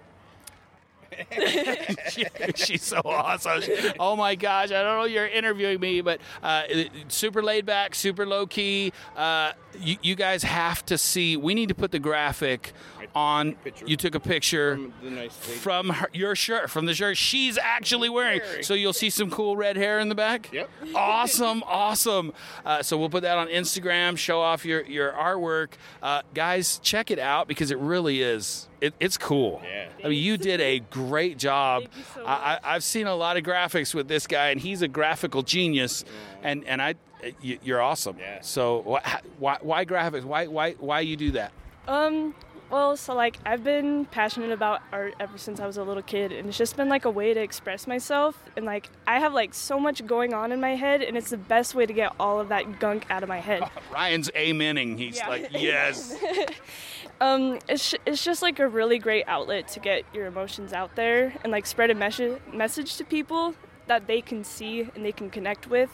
[2.11, 3.63] She- she's so awesome.
[3.99, 6.63] Oh my gosh, I don't know you're interviewing me, but uh,
[7.09, 8.93] super laid back, super low key.
[9.17, 11.37] Uh, you, you guys have to see.
[11.37, 12.73] We need to put the graphic
[13.15, 13.57] on.
[13.87, 17.59] You took a picture From the nice from her, your shirt, from the shirt she's
[17.59, 18.41] actually wearing.
[18.63, 20.51] So you'll see some cool red hair in the back.
[20.53, 20.69] Yep.
[20.95, 22.33] Awesome, awesome.
[22.65, 24.17] Uh, so we'll put that on Instagram.
[24.19, 25.71] Show off your your artwork,
[26.03, 26.79] uh, guys.
[26.83, 28.69] Check it out because it really is.
[28.85, 29.63] It, it's cool.
[29.65, 29.89] Yeah.
[30.05, 31.83] I mean, you did a great job.
[31.85, 34.61] Thank you so I, I, I've seen a lot of graphics with this guy, and
[34.61, 36.05] he's a graphical genius.
[36.43, 36.97] And and I,
[37.41, 38.17] you, you're awesome.
[38.19, 38.41] Yeah.
[38.43, 40.25] So why, why why graphics?
[40.25, 41.53] Why why why you do that?
[41.89, 42.35] Um,
[42.71, 46.33] well, so like I've been passionate about art ever since I was a little kid,
[46.33, 48.39] and it's just been like a way to express myself.
[48.57, 51.39] And like I have like so much going on in my head, and it's the
[51.39, 53.63] best way to get all of that gunk out of my head.
[53.93, 54.99] Ryan's amening.
[54.99, 55.29] He's Yeah.
[55.29, 56.17] like, yes.
[57.21, 61.35] Um, it's it's just like a really great outlet to get your emotions out there
[61.43, 63.55] and like spread a message message to people
[63.87, 65.91] that they can see and they can connect with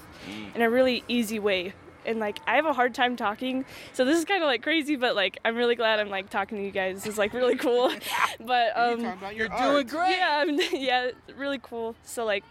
[0.54, 1.74] in a really easy way.
[2.06, 4.96] And like I have a hard time talking, so this is kind of like crazy,
[4.96, 7.02] but like I'm really glad I'm like talking to you guys.
[7.02, 7.92] This is like really cool.
[8.40, 9.00] but um,
[9.34, 10.16] You're doing great.
[10.16, 11.94] yeah, I'm, yeah, really cool.
[12.02, 12.44] So like,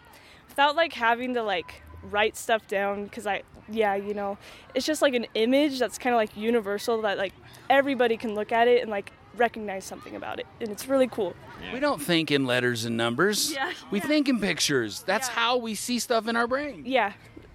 [0.48, 4.38] without like having to like write stuff down, because I, yeah, you know,
[4.74, 7.34] it's just like an image that's kind of like universal that like
[7.70, 11.34] everybody can look at it and like recognize something about it, and it's really cool.
[11.74, 13.52] We don't think in letters and numbers.
[13.52, 13.72] Yeah.
[13.92, 15.04] We think in pictures.
[15.04, 15.34] That's Yeah.
[15.36, 16.84] how we see stuff in our brain.
[16.86, 17.14] Yeah,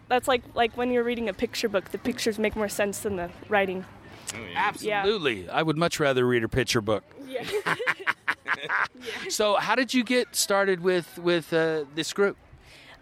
[0.09, 3.17] that's like like when you're reading a picture book, the pictures make more sense than
[3.17, 3.85] the writing.
[4.55, 5.49] Absolutely.
[5.49, 7.05] I would much rather read a picture book.
[7.27, 7.43] Yeah.
[9.29, 12.37] So, how did you get started with with uh, this group?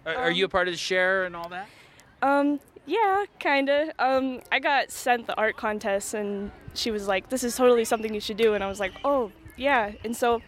[0.06, 1.68] Are, are you a part of the share and all that?
[2.22, 3.92] Um, yeah, kinda.
[3.98, 8.12] Um, I got sent the art contest, and she was like, "This is totally something
[8.12, 10.42] you should do," and I was like, "Oh, yeah." And so,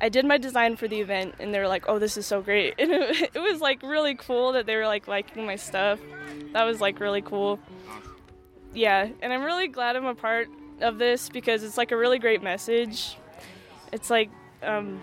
[0.00, 2.40] I did my design for the event, and they were like, "Oh, this is so
[2.40, 6.00] great!" And it, it was like really cool that they were like liking my stuff.
[6.52, 7.58] That was like really cool.
[8.72, 10.48] Yeah, and I'm really glad I'm a part
[10.80, 13.16] of this because it's like a really great message.
[13.92, 14.30] It's like,
[14.62, 15.00] um,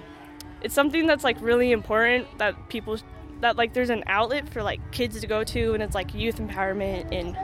[0.61, 2.97] it's something that's like really important that people
[3.41, 6.37] that like there's an outlet for like kids to go to and it's like youth
[6.37, 7.37] empowerment and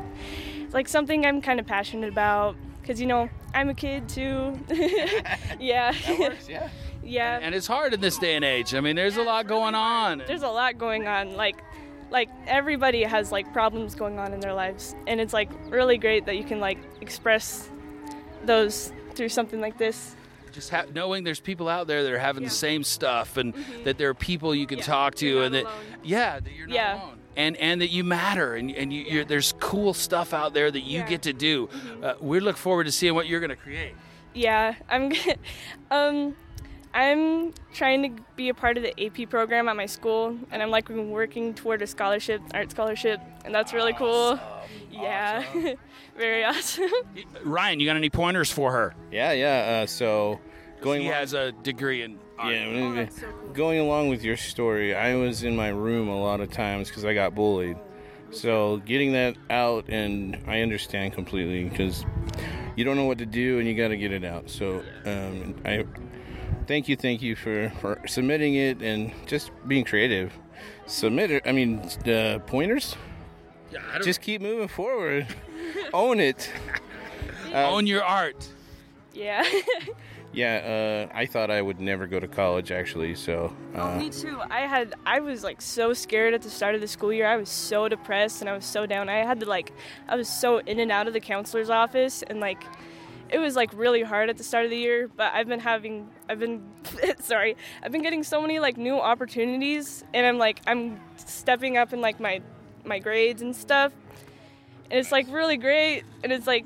[0.64, 4.60] it's like something I'm kind of passionate about because you know I'm a kid too.
[5.60, 5.92] yeah.
[6.06, 6.70] That works, yeah.
[7.04, 7.40] yeah.
[7.42, 8.74] And it's hard in this day and age.
[8.76, 10.24] I mean, there's a lot going on.
[10.28, 11.64] There's a lot going on like
[12.10, 16.26] like everybody has like problems going on in their lives and it's like really great
[16.26, 17.70] that you can like express
[18.46, 20.16] those through something like this.
[20.58, 24.00] Just ha- knowing there's people out there that are having the same stuff, and that
[24.00, 25.76] there are people you can Yeah, talk to, you're and that alone.
[26.04, 26.96] yeah, that you're not Yeah.
[27.04, 27.20] alone.
[27.36, 30.80] And, and that you matter and, and you, you're, there's cool stuff out there that
[30.80, 31.08] you Yeah.
[31.08, 31.70] get to do.
[32.02, 33.94] Uh, we look forward to seeing what you're going to create.
[34.34, 35.14] Yeah, I'm
[35.92, 36.36] um
[36.96, 40.72] I'm trying to be a part of the AP program at my school and I'm
[40.72, 44.40] like working toward a scholarship, art scholarship, and that's really cool.
[44.92, 45.44] Yeah.
[46.18, 46.90] Very awesome.
[47.44, 48.96] Ryan, you got any pointers for her?
[49.12, 49.82] Yeah, yeah.
[49.84, 50.40] Uh, so
[50.82, 52.54] going He along- has a degree in art.
[52.54, 53.08] yeah,
[53.54, 57.04] going along with your story, I was in my room a lot of times because
[57.06, 57.78] I got bullied.
[58.32, 62.06] So getting that out, and I understand completely because
[62.76, 64.50] you don't know what to do, and you got to get it out.
[64.50, 65.86] So um, I
[66.68, 70.34] thank you, thank you for, for submitting it and just being creative.
[70.86, 71.44] Submit it.
[71.46, 72.96] I mean, uh, pointers.
[73.72, 75.28] Yeah, I don't- Just keep moving forward.
[75.94, 76.50] Own it.
[77.54, 78.46] own your art.
[79.14, 79.44] yeah.
[80.38, 83.16] Yeah, uh, I thought I would never go to college actually.
[83.16, 84.40] So uh, Me too.
[84.52, 87.26] I had I was like so scared at the start of the school year.
[87.26, 89.10] I was so depressed and I was so down.
[89.10, 89.74] I had to like
[90.08, 92.64] I was so in and out of the counselor's office and like
[93.30, 96.08] it was like really hard at the start of the year, but I've been having
[96.30, 96.70] I've been
[97.20, 97.58] sorry.
[97.82, 102.02] I've been getting so many like new opportunities and I'm like I'm stepping up in
[102.02, 102.44] like my
[102.86, 103.92] my grades and stuff.
[104.92, 106.66] And it's like really great and it's like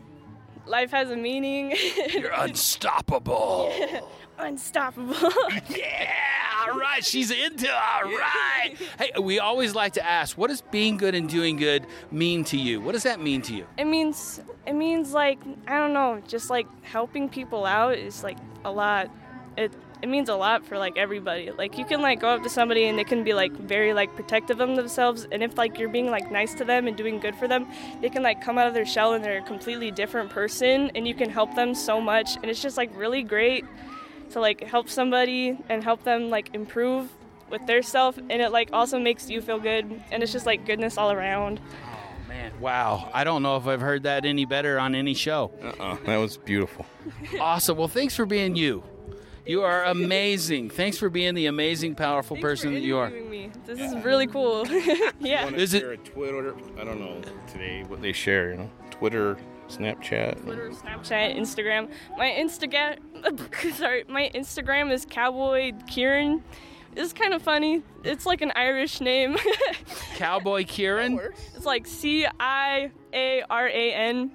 [0.65, 1.75] life has a meaning.
[2.13, 3.71] You're unstoppable.
[4.37, 5.13] Unstoppable.
[5.69, 6.11] yeah,
[6.65, 7.05] all right.
[7.05, 7.71] She's into it.
[7.71, 8.73] All right.
[8.97, 12.57] Hey, we always like to ask, what does being good and doing good mean to
[12.57, 12.81] you?
[12.81, 13.67] What does that mean to you?
[13.77, 18.37] It means it means like I don't know, just like helping people out is like
[18.65, 19.11] a lot.
[19.57, 19.71] It
[20.01, 21.51] it means a lot for like everybody.
[21.51, 24.15] Like you can like go up to somebody and they can be like very like
[24.15, 27.35] protective of themselves and if like you're being like nice to them and doing good
[27.35, 27.67] for them,
[28.01, 31.07] they can like come out of their shell and they're a completely different person and
[31.07, 33.65] you can help them so much and it's just like really great
[34.31, 37.09] to like help somebody and help them like improve
[37.49, 40.65] with their self and it like also makes you feel good and it's just like
[40.65, 41.59] goodness all around.
[41.85, 43.09] Oh man, wow.
[43.13, 45.51] I don't know if I've heard that any better on any show.
[45.61, 45.97] Uh-uh.
[46.05, 46.85] That was beautiful.
[47.39, 47.77] Awesome.
[47.77, 48.83] Well, thanks for being you.
[49.45, 50.69] You are amazing.
[50.69, 53.07] Thanks for being the amazing, powerful person that you are.
[53.07, 53.51] interviewing me.
[53.65, 54.67] This is really cool.
[55.19, 55.43] yeah.
[55.45, 56.55] Want to Is it- share a Twitter?
[56.79, 57.19] I don't know
[57.51, 58.51] today what they share.
[58.51, 60.43] You know, Twitter, Snapchat.
[60.43, 61.89] Twitter, Snapchat, Instagram.
[62.17, 62.97] My Instagram,
[63.75, 66.43] sorry, my Instagram is Cowboy Ciaran.
[66.95, 67.81] It's kind of funny.
[68.03, 69.37] It's like an Irish name.
[70.17, 71.19] Cowboy Ciaran.
[71.55, 74.31] it's like C I A R A N.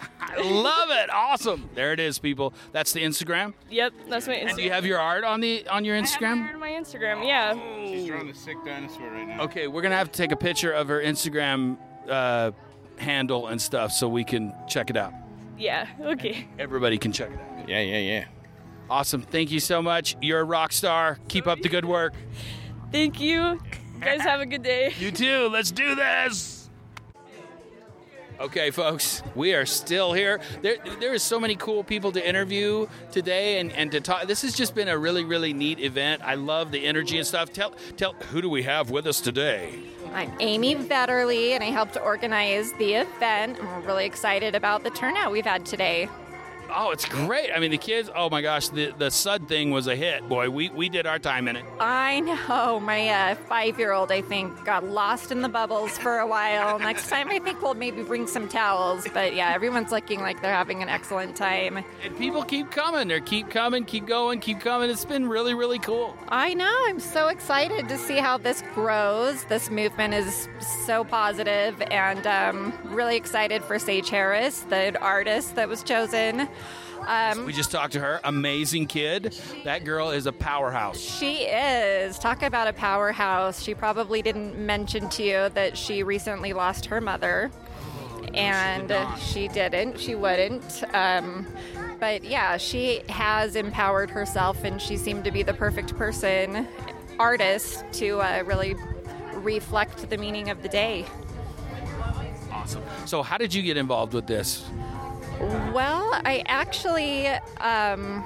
[0.20, 1.10] I love it.
[1.10, 1.68] Awesome.
[1.74, 2.52] There it is, people.
[2.72, 3.54] That's the Instagram.
[3.70, 6.06] Yep, that's my And do you have your art on the on your I have
[6.08, 6.48] Instagram?
[6.48, 7.26] it on my Instagram.
[7.26, 7.54] Yeah.
[7.86, 9.42] She's drawing a sick dinosaur right now.
[9.42, 11.76] Okay, we're gonna have to take a picture of her Instagram
[12.08, 12.52] uh,
[12.98, 15.12] handle and stuff so we can check it out.
[15.58, 15.86] Yeah.
[16.00, 16.46] Okay.
[16.58, 17.68] Everybody can check it out.
[17.68, 18.24] Yeah, yeah, yeah.
[18.88, 19.22] Awesome.
[19.22, 20.16] Thank you so much.
[20.20, 21.18] You're a rock star.
[21.28, 22.14] Keep up the good work.
[22.90, 23.60] Thank you.
[23.94, 24.92] You guys have a good day.
[24.98, 25.48] You too.
[25.48, 26.59] Let's do this.
[28.40, 30.40] Okay, folks, we are still here.
[30.62, 34.26] There, there is so many cool people to interview today and, and to talk.
[34.26, 36.22] This has just been a really, really neat event.
[36.24, 37.52] I love the energy and stuff.
[37.52, 39.78] Tell, tell, who do we have with us today?
[40.14, 43.62] I'm Amy Vetterly, and I helped organize the event.
[43.62, 46.08] We're really excited about the turnout we've had today.
[46.72, 47.50] Oh, it's great.
[47.54, 50.28] I mean, the kids, oh my gosh, the, the SUD thing was a hit.
[50.28, 51.64] Boy, we, we did our time in it.
[51.78, 56.78] I know my uh, five-year-old, I think, got lost in the bubbles for a while.
[56.78, 59.06] Next time, I think we'll maybe bring some towels.
[59.12, 61.84] But yeah, everyone's looking like they're having an excellent time.
[62.04, 63.08] And people keep coming.
[63.08, 64.90] They keep coming, keep going, keep coming.
[64.90, 66.16] It's been really, really cool.
[66.28, 66.74] I know.
[66.86, 69.44] I'm so excited to see how this grows.
[69.44, 70.48] This movement is
[70.86, 76.48] so positive, and um, really excited for Sage Harris, the artist that was chosen.
[77.06, 78.20] Um, We just talked to her.
[78.24, 79.34] Amazing kid.
[79.64, 80.98] That girl is a powerhouse.
[81.00, 82.18] She is.
[82.18, 83.62] Talk about a powerhouse.
[83.62, 87.50] She probably didn't mention to you that she recently lost her mother.
[88.34, 89.98] And she didn't.
[89.98, 90.84] She wouldn't.
[90.94, 91.46] Um,
[91.98, 96.68] but yeah, she has empowered herself, and she seemed to be the perfect person,
[97.18, 98.74] artist, to uh, really
[99.34, 101.06] reflect the meaning of the day.
[102.52, 102.82] Awesome.
[103.04, 104.64] So, how did you get involved with this?
[105.40, 107.28] Well, I actually
[107.60, 108.22] um,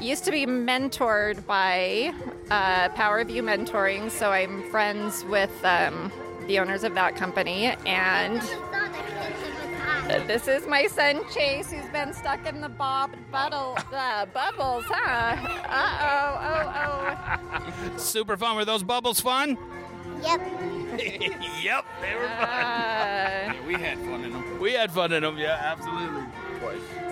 [0.00, 2.12] used to be mentored by
[2.48, 6.12] uh, Power View Mentoring, so I'm friends with um,
[6.46, 7.74] the owners of that company.
[7.86, 8.40] And
[10.28, 15.36] this is my son Chase, who's been stuck in the bob bubble, uh, bubbles, huh?
[15.68, 16.38] Uh oh,
[16.76, 17.96] oh, oh.
[17.96, 18.54] Super fun.
[18.54, 19.58] Were those bubbles fun?
[20.22, 20.40] Yep.
[21.62, 22.48] yep, they were fun.
[22.48, 24.60] Uh, we had fun in them.
[24.60, 25.38] We had fun in them.
[25.38, 26.22] Yeah, absolutely.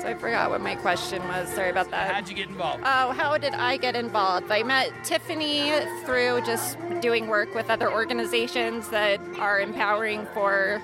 [0.00, 1.48] so I forgot what my question was.
[1.48, 2.12] Sorry about that.
[2.14, 2.82] How'd you get involved?
[2.84, 4.50] Oh, how did I get involved?
[4.50, 5.72] I met Tiffany
[6.04, 10.82] through just doing work with other organizations that are empowering for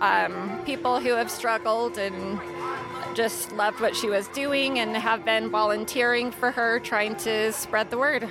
[0.00, 2.40] um, people who have struggled and
[3.14, 7.90] just loved what she was doing and have been volunteering for her, trying to spread
[7.90, 8.28] the word.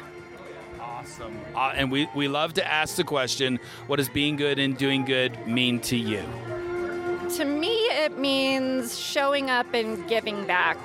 [1.21, 1.39] Awesome.
[1.55, 5.05] Uh, and we, we love to ask the question what does being good and doing
[5.05, 6.23] good mean to you?
[7.37, 10.77] To me, it means showing up and giving back.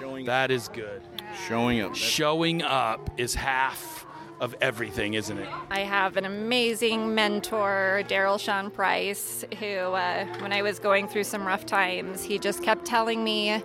[0.00, 1.02] Showing That is good.
[1.46, 1.94] Showing up.
[1.94, 4.06] Showing up is half
[4.40, 5.48] of everything, isn't it?
[5.70, 11.24] I have an amazing mentor, Daryl Sean Price, who, uh, when I was going through
[11.24, 13.62] some rough times, he just kept telling me,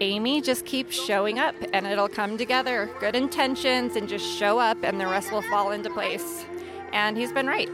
[0.00, 2.90] Amy, just keep showing up and it'll come together.
[3.00, 6.44] Good intentions and just show up and the rest will fall into place.
[6.92, 7.70] And he's been right.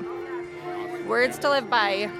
[1.06, 2.10] Words to live by.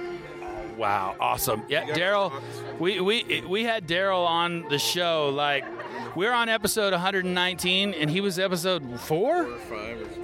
[0.77, 1.63] Wow, awesome.
[1.67, 2.33] Yeah, Daryl,
[2.79, 5.29] we, we, we had Daryl on the show.
[5.29, 5.65] Like,
[6.15, 9.45] we're on episode 119, and he was episode four?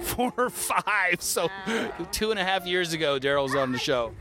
[0.00, 1.20] Four or five.
[1.20, 1.48] So,
[2.12, 4.12] two and a half years ago, Daryl was on the show.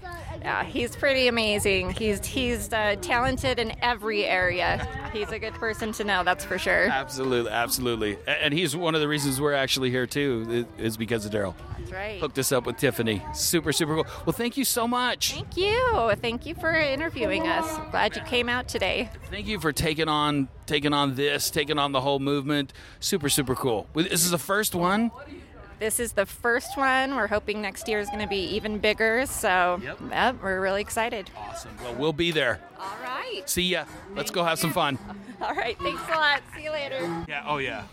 [0.42, 1.92] Yeah, he's pretty amazing.
[1.92, 4.88] He's he's uh, talented in every area.
[5.12, 6.88] He's a good person to know, that's for sure.
[6.90, 8.18] Absolutely, absolutely.
[8.28, 11.56] And he's one of the reasons we're actually here too, is because of Daryl.
[11.80, 12.20] That's right.
[12.20, 13.24] Hooked us up with Tiffany.
[13.34, 14.08] Super, super cool.
[14.26, 15.34] Well, thank you so much.
[15.34, 16.12] Thank you.
[16.22, 17.78] Thank you for interviewing us.
[17.92, 19.10] Glad you came out today.
[19.30, 22.72] Thank you for taking on taking on this, taking on the whole movement.
[23.00, 23.88] Super, super cool.
[23.96, 25.10] This is the first one.
[25.80, 27.16] This is the first one.
[27.16, 29.26] We're hoping next year is going to be even bigger.
[29.26, 31.32] So, yep, we're really excited.
[31.36, 31.72] Awesome.
[31.84, 32.60] Well, we'll be there.
[32.80, 33.42] All right.
[33.46, 33.86] See ya.
[34.16, 35.00] Let's go have some fun.
[35.42, 35.78] All right.
[35.80, 36.42] Thanks a lot.
[36.56, 37.26] See you later.
[37.28, 37.44] Yeah.
[37.48, 37.84] Oh yeah.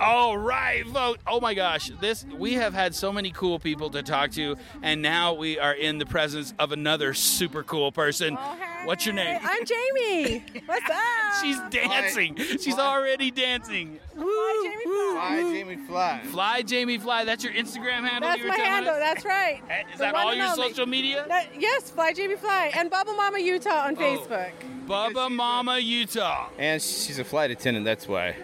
[0.00, 1.18] All right, vote.
[1.26, 5.00] Oh my gosh, this we have had so many cool people to talk to, and
[5.00, 8.36] now we are in the presence of another super cool person.
[8.40, 9.38] Oh, What's your name?
[9.44, 10.44] I'm Jamie.
[10.66, 11.40] What's up?
[11.40, 12.36] She's dancing.
[12.36, 14.00] She's already dancing.
[14.16, 15.12] Fly, Jamie Fly.
[15.14, 16.20] Fly, Jamie, fly.
[16.24, 17.24] Fly Jamie Fly.
[17.24, 18.22] That's your Instagram handle.
[18.30, 18.94] That's you my handle.
[18.94, 18.98] us?
[18.98, 19.62] That's right.
[19.92, 20.68] Is The that all your only.
[20.68, 21.24] social media?
[21.28, 24.00] That- yes, Fly Jamie Fly and Bubble Mama Utah on Oh.
[24.00, 24.50] Facebook.
[24.86, 26.48] Bubba Mama Utah.
[26.58, 28.34] And she's a flight attendant, that's why.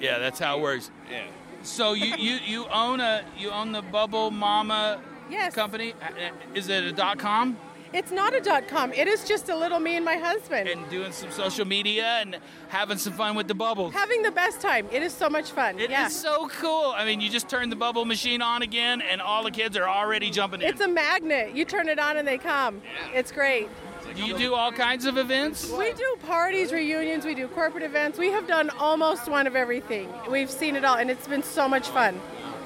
[0.00, 0.90] Yeah, that's how it works.
[1.10, 1.24] Yeah.
[1.62, 5.54] So you, you, you own a you own the Bubble Mama Yes.
[5.54, 5.94] company.
[6.02, 7.56] Uh, Is it a dot com?
[7.92, 8.92] It's not a dot com.
[8.92, 12.38] It is just a little me and my husband And doing some social media and
[12.68, 13.92] having some fun with the bubbles.
[13.92, 14.86] having the best time.
[14.92, 15.76] It is so much fun.
[15.78, 16.08] It is yeah.
[16.08, 16.92] so cool.
[16.96, 19.88] I mean, you just turn the bubble machine on again, and all the kids are
[19.88, 20.68] already jumping in.
[20.68, 21.54] It's a magnet.
[21.54, 22.80] You turn it on and they come.
[23.12, 23.68] It's great.
[24.16, 25.70] You do all kinds of events.
[25.70, 28.18] We do parties, reunions, we do corporate events.
[28.18, 30.12] We have done almost one of everything.
[30.28, 32.20] We've seen it all, and it's been so much fun.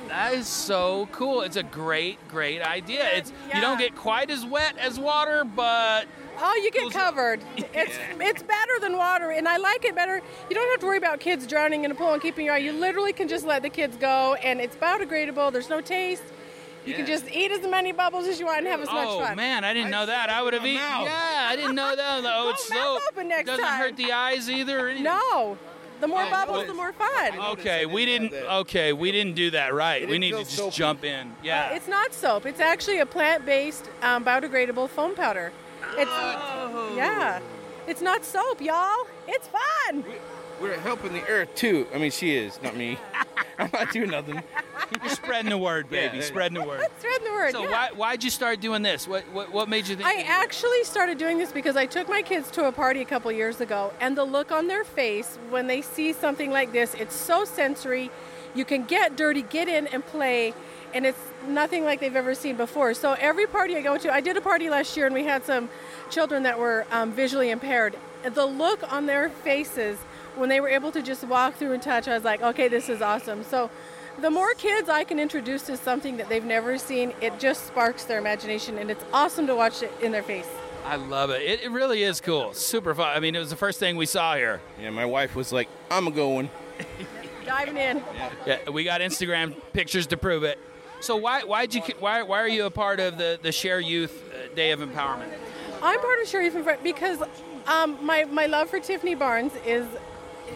[0.09, 1.41] That is so cool.
[1.41, 3.05] It's a great, great idea.
[3.15, 6.07] It's you don't get quite as wet as water, but
[6.39, 7.41] Oh, you get covered.
[7.75, 10.21] It's it's better than water, and I like it better.
[10.49, 12.59] You don't have to worry about kids drowning in a pool and keeping your eye.
[12.59, 15.53] You literally can just let the kids go, and it's biodegradable.
[15.53, 16.23] There's no taste.
[16.87, 19.21] You can just eat as many bubbles as you want and have as much oh
[19.21, 19.37] fun.
[19.37, 20.29] man, I didn't know that.
[20.29, 20.77] I would have eaten.
[20.77, 22.23] Yeah, I didn't know that.
[22.25, 23.79] Oh, it's mouth so open next doesn't time.
[23.79, 24.87] hurt the eyes either.
[24.87, 25.05] Or anything.
[25.05, 25.57] No,
[26.01, 27.39] the more bubbles, the more fun.
[27.53, 28.35] Okay, we didn't.
[28.35, 30.03] Okay, we didn't do that right.
[30.03, 30.77] It We need to just soapy.
[30.77, 31.33] jump in.
[31.43, 31.71] Yeah.
[31.71, 32.47] Uh, it's not soap.
[32.47, 35.53] It's actually a plant-based, um, biodegradable foam powder.
[35.97, 36.11] It's
[36.97, 37.41] yeah.
[37.87, 39.07] It's not soap, y'all.
[39.29, 40.05] It's fun.
[40.61, 41.87] We're helping the earth too.
[41.95, 42.99] I mean, she is, not me.
[43.59, 44.43] I'm not doing nothing.
[45.03, 46.19] You're spreading the word, baby.
[46.19, 46.25] Yeah.
[46.25, 46.87] Spreading the word.
[46.99, 47.53] Spreading the word.
[47.53, 47.71] So yeah.
[47.71, 49.07] why why'd you start doing this?
[49.07, 50.09] What what, what made you think?
[50.09, 53.31] I actually started doing this because I took my kids to a party a couple
[53.33, 57.15] years ago, and the look on their face when they see something like this, it's
[57.15, 58.11] so sensory.
[58.55, 60.55] You can get dirty, get in and play,
[60.93, 62.95] and it's nothing like they've ever seen before.
[62.95, 65.45] So every party I go to, I did a party last year, and we had
[65.45, 65.69] some
[66.09, 67.97] children that were um, visually impaired.
[68.23, 69.99] The look on their faces
[70.37, 72.89] when they were able to just walk through and touch, I was like, okay, this
[72.89, 73.45] is awesome.
[73.45, 73.71] So
[74.21, 78.05] the more kids I can introduce to something that they've never seen, it just sparks
[78.05, 80.49] their imagination, and it's awesome to watch it in their face.
[80.85, 81.43] I love it.
[81.43, 81.63] it.
[81.63, 82.53] It really is cool.
[82.53, 83.17] Super fun.
[83.17, 84.61] I mean, it was the first thing we saw here.
[84.81, 86.51] Yeah, my wife was like, I'm going.
[87.47, 88.03] Diving in.
[88.47, 90.59] Yeah, we got Instagram pictures to prove it.
[91.01, 94.25] So why why'd you why why are you a part of the the Share Youth
[94.33, 95.31] uh, Day of Empowerment?
[95.83, 97.23] I'm part of Share Youth Fre- because
[97.67, 99.87] um, my, my love for Tiffany Barnes is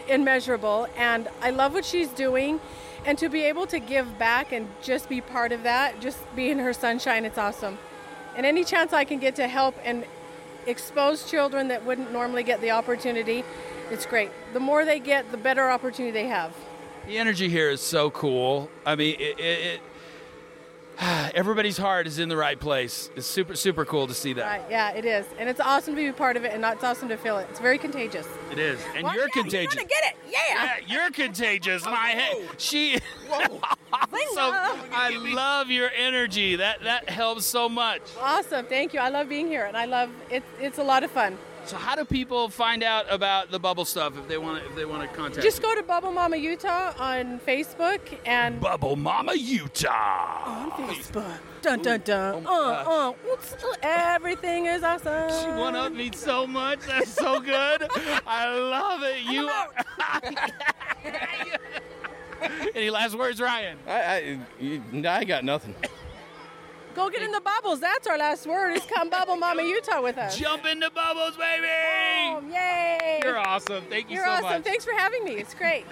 [0.07, 2.59] immeasurable, and I love what she's doing.
[3.05, 6.49] And to be able to give back and just be part of that, just be
[6.49, 7.77] in her sunshine, it's awesome.
[8.35, 10.05] And any chance I can get to help and
[10.65, 13.43] expose children that wouldn't normally get the opportunity,
[13.89, 14.31] it's great.
[14.53, 16.53] The more they get, the better opportunity they have.
[17.07, 18.69] The energy here is so cool.
[18.85, 19.81] I mean, it, it,
[21.33, 23.09] everybody's heart is in the right place.
[23.15, 24.45] It's super super cool to see that.
[24.45, 25.25] Right, yeah, it is.
[25.37, 27.47] And it's awesome to be part of it, and it's awesome to feel it.
[27.49, 28.27] It's very contagious.
[28.51, 29.75] It is, and Well, you're yeah, you contagious.
[29.75, 30.75] gotta get it, yeah.
[30.87, 31.85] you're contagious.
[31.85, 32.49] My head.
[32.57, 32.97] She.
[33.29, 34.51] so
[34.91, 36.57] I love your energy.
[36.57, 38.01] That that helps so much.
[38.19, 38.99] Awesome, thank you.
[38.99, 40.43] I love being here, and I love it.
[40.59, 41.37] It's a lot of fun.
[41.65, 44.75] So how do people find out about the bubble stuff if they want to if
[44.75, 45.43] they want to contact?
[45.43, 45.63] Just you?
[45.63, 51.37] go to Bubble Mama Utah on Facebook and Bubble Mama Utah on Facebook.
[51.61, 52.45] Dun dun dun.
[52.47, 55.29] uh, uh, oops, everything is awesome.
[55.29, 56.79] She one up me so much.
[56.87, 57.87] That's so good.
[58.27, 59.23] I love it.
[59.29, 59.49] You.
[62.75, 63.77] Any last words, Ryan?
[63.85, 65.75] I, I, I got nothing.
[66.99, 67.79] Go get in the bubbles.
[67.79, 68.75] That's our last word.
[68.75, 70.37] Is come Bubble Mama Utah with us.
[70.37, 71.65] Jump into bubbles, baby!
[71.71, 73.21] Oh, yay!
[73.23, 73.85] You're awesome.
[73.89, 74.49] Thank you You're so awesome.
[74.49, 74.63] much.
[74.63, 75.35] Thanks for having me.
[75.35, 75.85] It's great.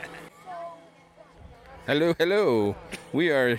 [1.85, 2.75] Hello, hello.
[3.13, 3.57] We are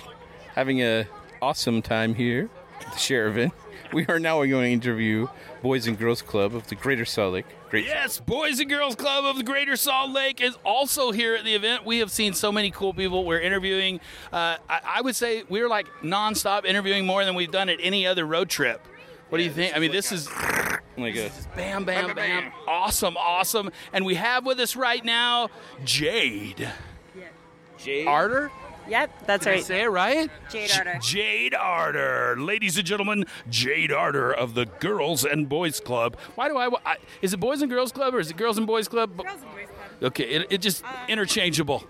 [0.54, 1.06] having a
[1.40, 2.50] awesome time here
[2.82, 3.50] at the Sheraton.
[3.93, 5.28] We are now going to interview
[5.62, 7.47] Boys and Girls Club of the Greater Salt Lake.
[7.70, 7.86] Great.
[7.86, 11.55] Yes, Boys and Girls Club of the Greater Salt Lake is also here at the
[11.55, 11.84] event.
[11.86, 13.24] We have seen so many cool people.
[13.24, 14.01] We're interviewing.
[14.32, 18.07] Uh, I, I would say we're like nonstop interviewing more than we've done at any
[18.07, 18.86] other road trip.
[19.28, 19.76] What do you think?
[19.76, 20.28] I mean, this is
[20.97, 23.70] like a bam, bam, bam, awesome, awesome.
[23.93, 25.49] And we have with us right now
[25.84, 26.61] Jade.
[27.14, 27.24] Yeah.
[27.78, 28.51] Jade Arter.
[28.89, 29.64] Yep, that's Did I right.
[29.64, 30.30] say it right?
[30.51, 30.99] Jade Arter.
[31.01, 36.16] Jade Arter, ladies and gentlemen, Jade Arter of the Girls and Boys Club.
[36.34, 36.97] Why do I, I?
[37.20, 39.16] Is it Boys and Girls Club or is it Girls and Boys Club?
[39.16, 40.03] Girls and Boys Club.
[40.03, 41.84] Okay, it, it just um, interchangeable.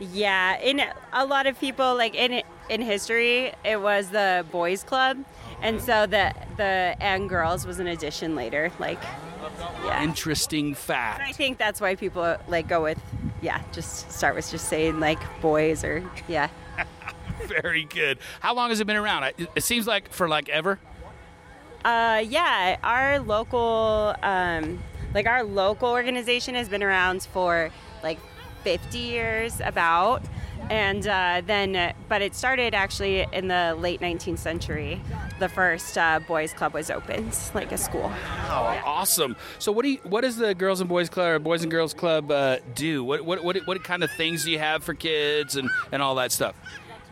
[0.00, 0.82] Yeah, in
[1.12, 5.24] a lot of people like in in history, it was the boys' club,
[5.60, 8.72] and so the the and girls was an addition later.
[8.78, 8.98] Like,
[9.84, 10.02] yeah.
[10.02, 11.20] Interesting fact.
[11.20, 12.98] I think that's why people like go with
[13.42, 16.48] yeah, just start with just saying like boys or yeah.
[17.46, 18.18] Very good.
[18.40, 19.32] How long has it been around?
[19.54, 20.78] It seems like for like ever.
[21.84, 24.80] Uh, yeah, our local, um,
[25.14, 27.70] like our local organization has been around for
[28.04, 28.20] like
[28.62, 30.22] 50 years about,
[30.70, 35.00] and uh, then, uh, but it started actually in the late 19th century.
[35.38, 38.10] The first uh, boys' club was opened, like a school.
[38.48, 39.36] Oh, awesome!
[39.58, 41.94] So, what do you, what does the Girls and Boys Club or Boys and Girls
[41.94, 43.04] Club uh, do?
[43.04, 46.14] What, what what what kind of things do you have for kids and and all
[46.16, 46.54] that stuff?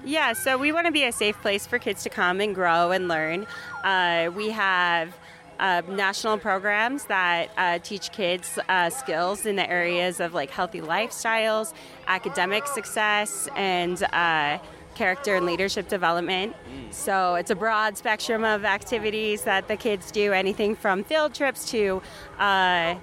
[0.04, 2.90] Yeah, so we want to be a safe place for kids to come and grow
[2.90, 3.46] and learn.
[3.84, 5.14] Uh, we have
[5.60, 10.80] uh, national programs that uh, teach kids uh, skills in the areas of like healthy
[10.80, 11.72] lifestyles,
[12.08, 14.58] academic success, and uh,
[14.94, 16.56] character and leadership development.
[16.90, 21.70] So it's a broad spectrum of activities that the kids do, anything from field trips
[21.70, 22.02] to
[22.38, 22.96] uh,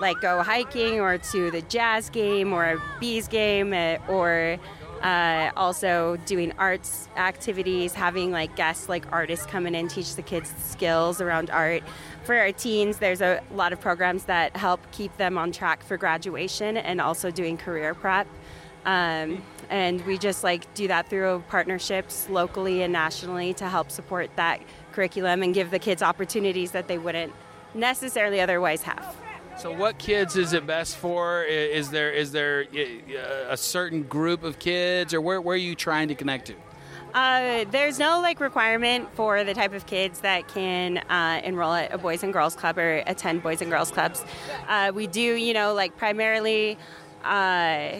[0.00, 4.58] like go hiking or to the jazz game or a bees game uh, or
[5.02, 10.22] uh, also doing arts activities having like guests like artists come in and teach the
[10.22, 11.82] kids skills around art.
[12.24, 15.96] For our teens there's a lot of programs that help keep them on track for
[15.96, 18.26] graduation and also doing career prep.
[18.84, 24.30] Um, and we just like do that through partnerships locally and nationally to help support
[24.36, 24.60] that
[24.92, 27.32] curriculum and give the kids opportunities that they wouldn't
[27.74, 29.27] necessarily otherwise have
[29.58, 31.42] So, what kids is it best for?
[31.42, 32.66] Is there is there
[33.48, 36.54] a certain group of kids, or where where are you trying to connect to?
[37.12, 41.92] Uh, there's no like requirement for the type of kids that can uh, enroll at
[41.92, 44.24] a boys and girls club or attend boys and girls clubs.
[44.68, 46.78] Uh, we do, you know, like primarily
[47.24, 47.94] uh,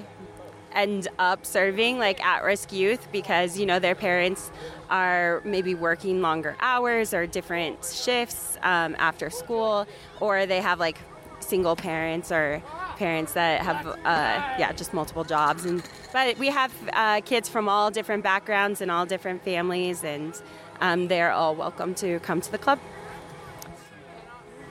[0.72, 4.52] end up serving like at-risk youth because you know their parents
[4.90, 9.88] are maybe working longer hours or different shifts um, after school,
[10.20, 10.98] or they have like
[11.40, 12.62] single parents or
[12.96, 15.82] parents that have uh, yeah just multiple jobs and
[16.12, 20.42] but we have uh, kids from all different backgrounds and all different families and
[20.80, 22.78] um, they're all welcome to come to the club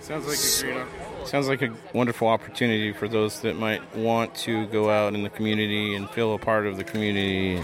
[0.08, 1.28] Sounds like a great.
[1.28, 5.30] Sounds like a wonderful opportunity for those that might want to go out in the
[5.30, 7.62] community and feel a part of the community.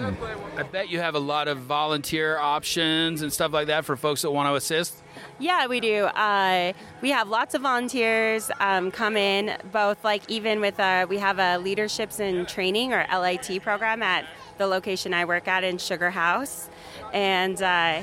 [0.00, 4.22] I bet you have a lot of volunteer options and stuff like that for folks
[4.22, 5.02] that want to assist.
[5.38, 6.04] Yeah, we do.
[6.04, 6.72] Uh,
[7.02, 11.38] we have lots of volunteers um, come in, both like even with uh, we have
[11.38, 14.26] a leaderships and training or LIT program at
[14.58, 16.68] the location I work at in Sugar House,
[17.12, 18.02] and uh,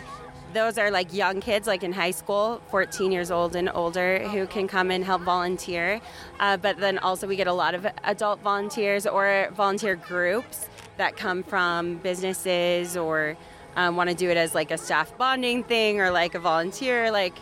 [0.54, 4.46] those are like young kids, like in high school, 14 years old and older, who
[4.46, 6.00] can come and help volunteer.
[6.40, 10.68] Uh, but then also we get a lot of adult volunteers or volunteer groups
[10.98, 13.36] that come from businesses or
[13.76, 17.12] um, want to do it as like a staff bonding thing or like a volunteer
[17.12, 17.36] like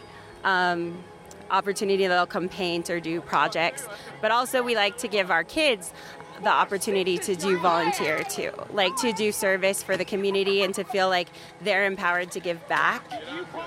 [0.44, 1.04] um,
[1.50, 3.88] opportunity they'll come paint or do projects.
[4.22, 5.94] But also we like to give our kids
[6.42, 10.84] the opportunity to do volunteer too like to do service for the community and to
[10.84, 11.28] feel like
[11.62, 13.04] they're empowered to give back.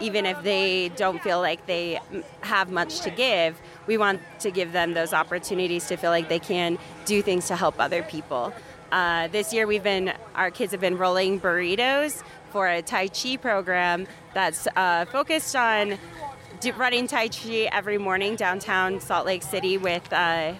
[0.00, 2.00] Even if they don't feel like they
[2.40, 6.38] have much to give we want to give them those opportunities to feel like they
[6.38, 8.52] can do things to help other people
[8.92, 13.36] uh, this year we've been our kids have been rolling burritos for a tai chi
[13.36, 15.98] program that's uh, focused on
[16.76, 20.54] running tai chi every morning downtown salt lake city with uh,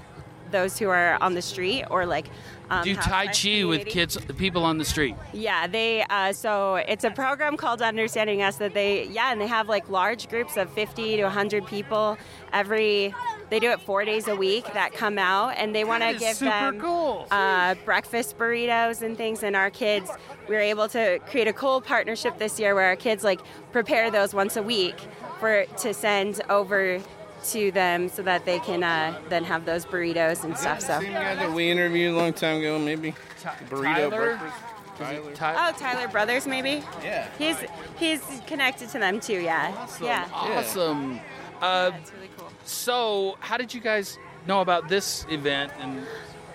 [0.51, 2.27] those who are on the street or like
[2.71, 5.15] um, Do Tai Chi with kids, people on the street.
[5.33, 9.47] Yeah, they uh, so it's a program called Understanding Us that they yeah, and they
[9.47, 12.17] have like large groups of 50 to 100 people
[12.53, 13.15] every.
[13.51, 16.39] They do it four days a week that come out, and they want to give
[16.39, 17.27] them cool.
[17.31, 19.43] uh, breakfast burritos and things.
[19.43, 20.11] And our kids,
[20.49, 23.41] we were able to create a cool partnership this year where our kids like
[23.71, 24.97] prepare those once a week
[25.39, 27.01] for to send over
[27.45, 30.81] to them so that they can uh, then have those burritos and stuff.
[30.81, 31.01] So.
[31.01, 33.15] Same guy that we interviewed a long time ago, maybe.
[33.71, 34.37] Burrito Tyler?
[34.39, 35.37] breakfast.
[35.37, 35.57] Tyler.
[35.59, 36.83] Oh, Tyler Brothers, maybe.
[37.03, 37.29] Yeah.
[37.37, 37.57] He's
[37.99, 39.41] he's connected to them too.
[39.41, 39.89] Yeah.
[40.01, 40.29] Yeah.
[40.33, 41.19] Awesome.
[41.61, 41.91] Uh,
[42.65, 45.73] So, how did you guys know about this event?
[45.81, 46.07] And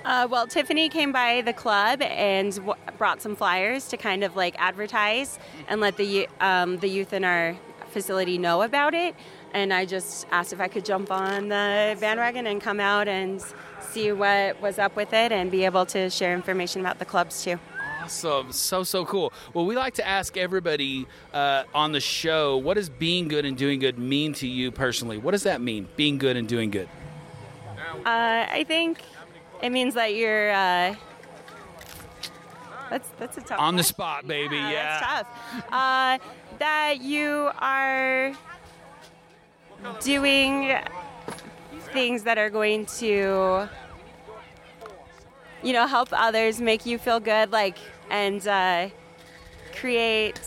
[0.06, 4.36] Uh, well, Tiffany came by the club and w- brought some flyers to kind of
[4.38, 5.38] like advertise
[5.68, 7.56] and let the um, the youth in our
[7.90, 9.16] facility know about it.
[9.54, 13.44] And I just asked if I could jump on the bandwagon and come out and
[13.82, 17.44] see what was up with it and be able to share information about the clubs
[17.44, 17.60] too.
[18.02, 18.52] Awesome.
[18.52, 19.34] So, so cool.
[19.54, 23.58] Well, we like to ask everybody uh, on the show what does being good and
[23.58, 25.18] doing good mean to you personally?
[25.18, 26.90] What does that mean, being good and doing good?
[28.06, 29.02] Uh, I think
[29.62, 30.52] it means that you're.
[30.52, 30.96] Uh,
[32.90, 33.60] that's that's a tough.
[33.60, 34.56] On the spot, baby.
[34.56, 35.00] Yeah.
[35.00, 35.66] That's tough.
[35.72, 36.18] Uh,
[36.60, 38.34] that you are
[40.02, 40.78] doing
[41.94, 43.68] things that are going to,
[45.64, 47.78] you know, help others, make you feel good, like,
[48.10, 48.90] and uh,
[49.76, 50.40] create.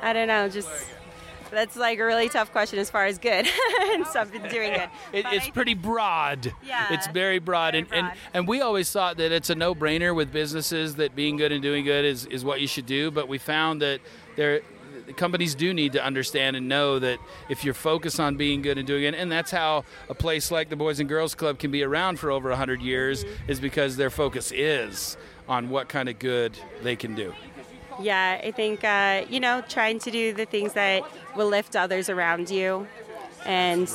[0.00, 0.68] I don't know, just.
[1.50, 3.46] That's like a really tough question as far as good
[3.80, 4.88] and stuff and doing good.
[5.12, 6.52] It, it's pretty broad.
[6.66, 7.76] Yeah, It's very broad.
[7.76, 11.36] and, and and we always thought that it's a no brainer with businesses that being
[11.36, 13.12] good and doing good is, is what you should do.
[13.12, 14.00] But we found that
[14.34, 14.62] there
[15.16, 18.86] companies do need to understand and know that if you're focused on being good and
[18.86, 21.82] doing it, and that's how a place like the Boys and Girls Club can be
[21.82, 25.16] around for over 100 years, is because their focus is
[25.48, 27.34] on what kind of good they can do.
[28.00, 31.02] Yeah, I think, uh, you know, trying to do the things that
[31.36, 32.88] will lift others around you
[33.46, 33.88] and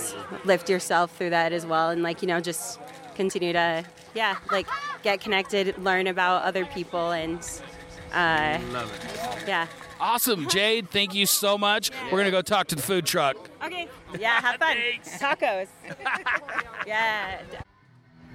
[0.45, 1.89] lift yourself through that as well.
[1.89, 2.80] And, like, you know, just
[3.16, 3.84] continue to,
[4.16, 4.68] yeah, like
[5.03, 7.39] get connected, learn about other people, and,
[8.14, 9.47] uh, Love it.
[9.47, 9.68] yeah.
[9.99, 10.89] Awesome, Jade.
[10.89, 11.91] Thank you so much.
[12.12, 13.36] We're gonna go talk to the food truck.
[13.64, 13.88] Okay.
[14.18, 14.78] Yeah, have fun.
[15.03, 15.68] Tacos.
[16.88, 17.41] yeah.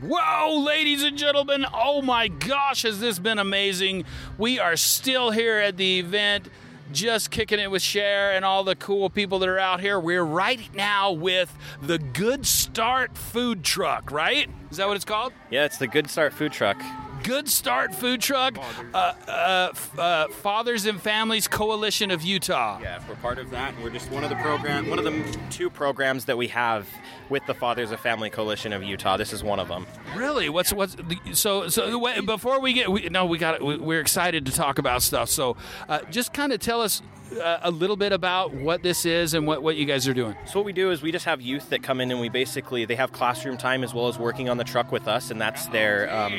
[0.03, 4.05] Whoa, ladies and gentlemen, oh my gosh, has this been amazing?
[4.37, 6.51] We are still here at the event,
[6.93, 9.99] just kicking it with Share and all the cool people that are out here.
[9.99, 14.51] We're right now with the Good Start food truck, right?
[14.71, 15.33] Is that what it's called?
[15.51, 16.77] Yeah, it's the Good Start food truck.
[17.25, 18.59] Good Start Food Truck,
[18.93, 22.79] uh, uh, uh, Fathers and Families Coalition of Utah.
[22.83, 23.75] Yeah, we're part of that.
[23.83, 26.87] We're just one of the program, one of the two programs that we have
[27.31, 29.17] with the Fathers of Family Coalition of Utah.
[29.17, 29.87] This is one of them.
[30.15, 30.51] Really?
[30.51, 31.99] What's what's the, so so?
[31.99, 35.31] Wait, before we get, we, no, we got we, we're excited to talk about stuff.
[35.31, 35.57] So,
[35.89, 37.01] uh, just kind of tell us
[37.43, 40.37] uh, a little bit about what this is and what what you guys are doing.
[40.45, 42.85] So what we do is we just have youth that come in and we basically
[42.85, 45.69] they have classroom time as well as working on the truck with us, and that's
[45.69, 46.15] their.
[46.15, 46.39] Um,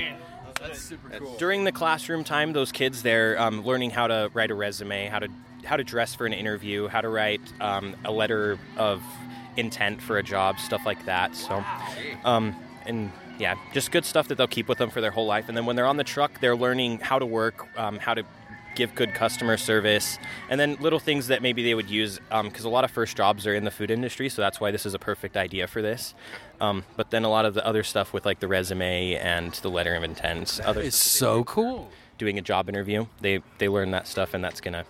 [0.68, 1.36] That's super cool.
[1.38, 5.20] during the classroom time, those kids they're um, learning how to write a resume, how
[5.20, 5.30] to
[5.64, 9.02] how to dress for an interview, how to write um, a letter of
[9.58, 11.36] intent for a job, stuff like that.
[11.36, 11.64] So,
[12.24, 12.56] um,
[12.86, 15.46] and yeah, just good stuff that they'll keep with them for their whole life.
[15.48, 18.24] And then when they're on the truck, they're learning how to work, um, how to
[18.76, 20.18] give good customer service,
[20.50, 23.48] and then little things that maybe they would use because a lot of first jobs
[23.48, 26.14] are in the food industry, so that's why this is a perfect idea for this.
[26.62, 29.70] Um, but then a lot of the other stuff with like the resume and the
[29.70, 31.90] letter of intent, other is so cool.
[32.18, 34.86] Doing a job interview, they they learn that stuff, and that's gonna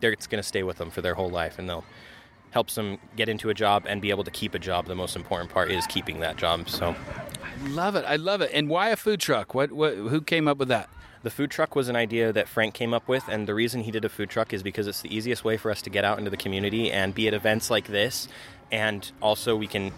[0.00, 1.84] they're, it's gonna stay with them for their whole life, and they'll
[2.52, 4.86] helps them get into a job and be able to keep a job.
[4.86, 6.68] The most important part is keeping that job.
[6.68, 6.94] So.
[7.64, 8.04] I love it.
[8.06, 8.50] I love it.
[8.54, 9.54] And why a food truck?
[9.54, 9.94] What what?
[9.94, 10.88] Who came up with that?
[11.24, 13.90] The food truck was an idea that Frank came up with, and the reason he
[13.90, 16.18] did a food truck is because it's the easiest way for us to get out
[16.18, 18.28] into the community and be at events like this,
[18.70, 19.90] and also we can.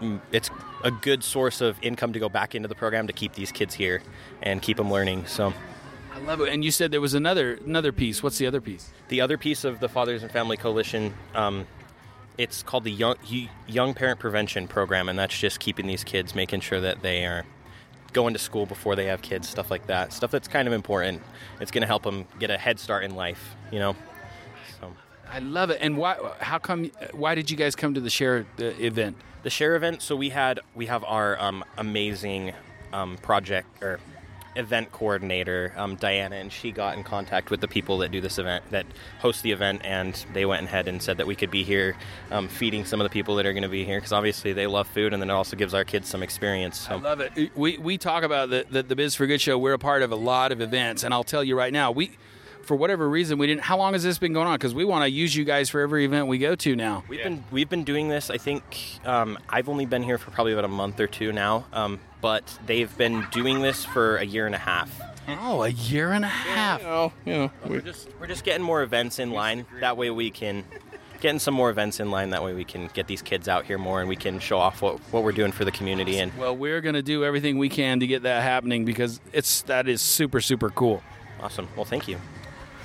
[0.00, 0.50] mm, It's
[0.82, 3.74] a good source of income to go back into the program to keep these kids
[3.74, 4.02] here
[4.42, 5.26] and keep them learning.
[5.26, 5.54] So,
[6.12, 6.48] I love it.
[6.52, 8.20] And you said there was another another piece.
[8.22, 8.90] What's the other piece?
[9.08, 11.66] the other piece of the Fathers and Family Coalition, um,
[12.36, 13.14] it's called the Young
[13.68, 17.44] Young Parent Prevention Program, and that's just keeping these kids, making sure that they are
[18.14, 20.14] going to school before they have kids, stuff like that.
[20.14, 21.20] Stuff that's kind of important.
[21.60, 23.94] It's going to help them get a head start in life, you know.
[24.80, 24.90] So
[25.30, 25.78] I love it.
[25.82, 26.16] And why?
[26.40, 26.90] How come?
[27.12, 29.16] Why did you guys come to the share event?
[29.44, 30.02] the share event.
[30.02, 32.52] So we had we have our um, amazing
[32.92, 34.00] um, project or
[34.56, 38.38] event coordinator um, Diana, and she got in contact with the people that do this
[38.38, 38.86] event, that
[39.20, 41.96] host the event, and they went ahead and said that we could be here
[42.30, 44.66] um, feeding some of the people that are going to be here because obviously they
[44.66, 46.78] love food, and then it also gives our kids some experience.
[46.80, 46.94] So.
[46.94, 47.56] I love it.
[47.56, 49.58] We we talk about the, the the Biz for Good show.
[49.58, 52.16] We're a part of a lot of events, and I'll tell you right now, we.
[52.64, 53.62] For whatever reason, we didn't.
[53.62, 54.54] How long has this been going on?
[54.54, 57.04] Because we want to use you guys for every event we go to now.
[57.08, 58.30] We've been we've been doing this.
[58.30, 58.64] I think
[59.04, 62.58] um, I've only been here for probably about a month or two now, um, but
[62.66, 65.00] they've been doing this for a year and a half.
[65.28, 66.80] Oh, a year and a half.
[66.80, 69.66] You know, you know, we're just we're just getting more events in line.
[69.80, 70.64] That way we can
[71.20, 72.30] getting some more events in line.
[72.30, 74.82] That way we can get these kids out here more, and we can show off
[74.82, 76.18] what what we're doing for the community.
[76.18, 79.62] And Well, we're going to do everything we can to get that happening because it's
[79.62, 81.02] that is super super cool.
[81.40, 81.68] awesome.
[81.76, 82.18] Well, thank you.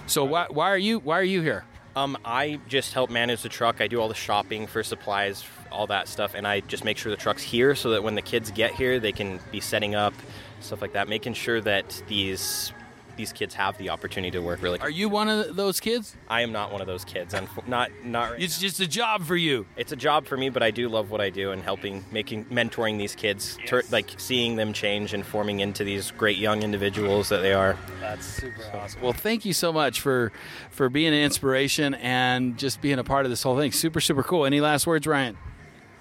[0.10, 1.64] So why why are you why are you here?
[1.96, 3.80] Um, I just help manage the truck.
[3.80, 7.12] I do all the shopping for supplies, all that stuff, and I just make sure
[7.12, 10.16] the truck's here so that when the kids get here, they can be setting up
[10.62, 12.74] stuff like that, making sure that these
[13.20, 14.80] these kids have the opportunity to work really.
[14.80, 16.16] Are you one of those kids?
[16.30, 17.34] I am not one of those kids.
[17.34, 18.32] I'm not not.
[18.32, 19.66] Right It's just a job for you.
[19.76, 22.46] It's a job for me, but I do love what I do and helping, making,
[22.46, 27.28] mentoring these kids, tur like seeing them change and forming into these great young individuals
[27.28, 27.76] that they are.
[28.00, 29.02] That's super awesome.
[29.02, 30.32] Well, thank you so much for
[30.70, 33.74] for being an inspiration and just being a part of this whole thing.
[33.74, 34.46] Super, super cool.
[34.46, 35.38] Any last words, Ryan?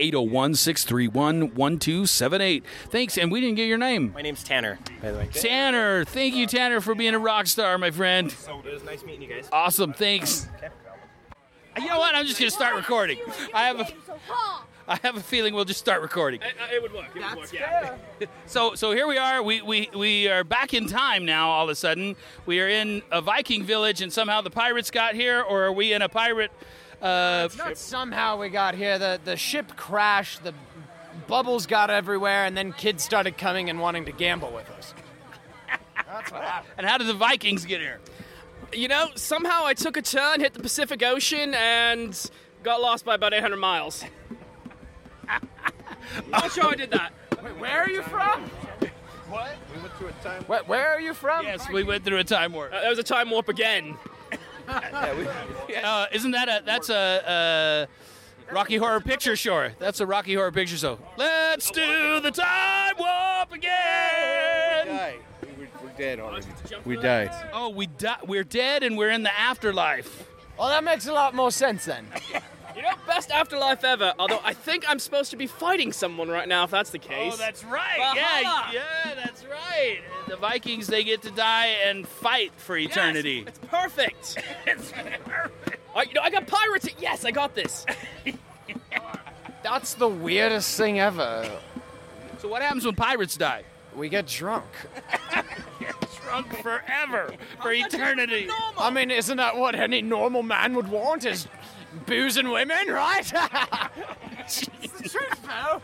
[0.00, 2.64] 801 631 1278.
[2.88, 4.12] Thanks, and we didn't get your name.
[4.12, 5.28] My name's Tanner, by the way.
[5.32, 6.04] Tanner.
[6.04, 8.30] Thank you, Tanner, for being a rock star, my friend.
[8.30, 9.48] It was nice meeting you guys.
[9.52, 10.48] Awesome, thanks.
[11.78, 12.14] You know what?
[12.14, 13.18] I'm just going to start recording.
[13.54, 13.86] I have a.
[14.90, 16.40] I have a feeling we'll just start recording.
[16.72, 17.08] It would work.
[17.14, 17.52] It would work.
[17.52, 17.96] Yeah.
[18.46, 19.42] So, so here we are.
[19.42, 21.50] We, we, we are back in time now.
[21.50, 22.16] All of a sudden,
[22.46, 25.92] we are in a Viking village, and somehow the pirates got here, or are we
[25.92, 26.50] in a pirate?
[27.02, 28.98] Uh, It's not somehow we got here.
[28.98, 30.42] The the ship crashed.
[30.42, 30.54] The
[31.26, 34.94] bubbles got everywhere, and then kids started coming and wanting to gamble with us.
[36.06, 36.72] That's what happened.
[36.78, 38.00] and how did the Vikings get here?
[38.72, 42.30] You know, somehow I took a turn, hit the Pacific Ocean, and
[42.62, 44.04] got lost by about 800 miles.
[45.28, 45.40] I'm
[46.30, 47.12] not sure I did that.
[47.42, 48.50] Wait, where are you from?
[49.28, 49.56] What?
[49.74, 50.42] We went through a time.
[50.44, 51.44] Where, where are you from?
[51.44, 52.72] Yes, we went through a time warp.
[52.72, 53.96] Uh, that was a time warp again.
[55.82, 59.70] Uh, isn't that a that's a, uh Rocky Horror Picture Show?
[59.78, 60.98] That's a Rocky Horror Picture Show.
[61.16, 65.20] Let's do the time warp again.
[65.98, 66.46] We're, we're dead already.
[66.84, 67.30] We died.
[67.52, 70.28] Oh, we di- we're dead and we're in the afterlife.
[70.58, 72.06] Well, that makes a lot more sense then.
[72.76, 74.14] You know, best afterlife ever.
[74.20, 77.32] Although I think I'm supposed to be fighting someone right now, if that's the case.
[77.34, 77.98] Oh, that's right.
[77.98, 78.70] Aha!
[78.72, 79.98] Yeah, yeah, that's right.
[80.28, 83.42] The Vikings they get to die and fight for eternity.
[83.48, 84.38] It's perfect.
[84.66, 85.80] it's perfect.
[85.92, 86.88] Oh, you know, I got pirates.
[87.00, 87.84] Yes, I got this.
[89.64, 91.50] That's the weirdest thing ever.
[92.38, 93.64] So what happens when pirates die?
[93.96, 94.66] We get drunk.
[96.28, 98.48] Drunk forever, for eternity.
[98.78, 101.24] I mean, isn't that what any normal man would want?
[101.24, 101.48] Is
[102.06, 103.32] booze and women, right?
[104.40, 105.80] it's the truth, though.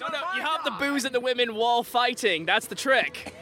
[0.00, 2.46] No, no, you have the booze and the women while fighting.
[2.46, 3.34] That's the trick.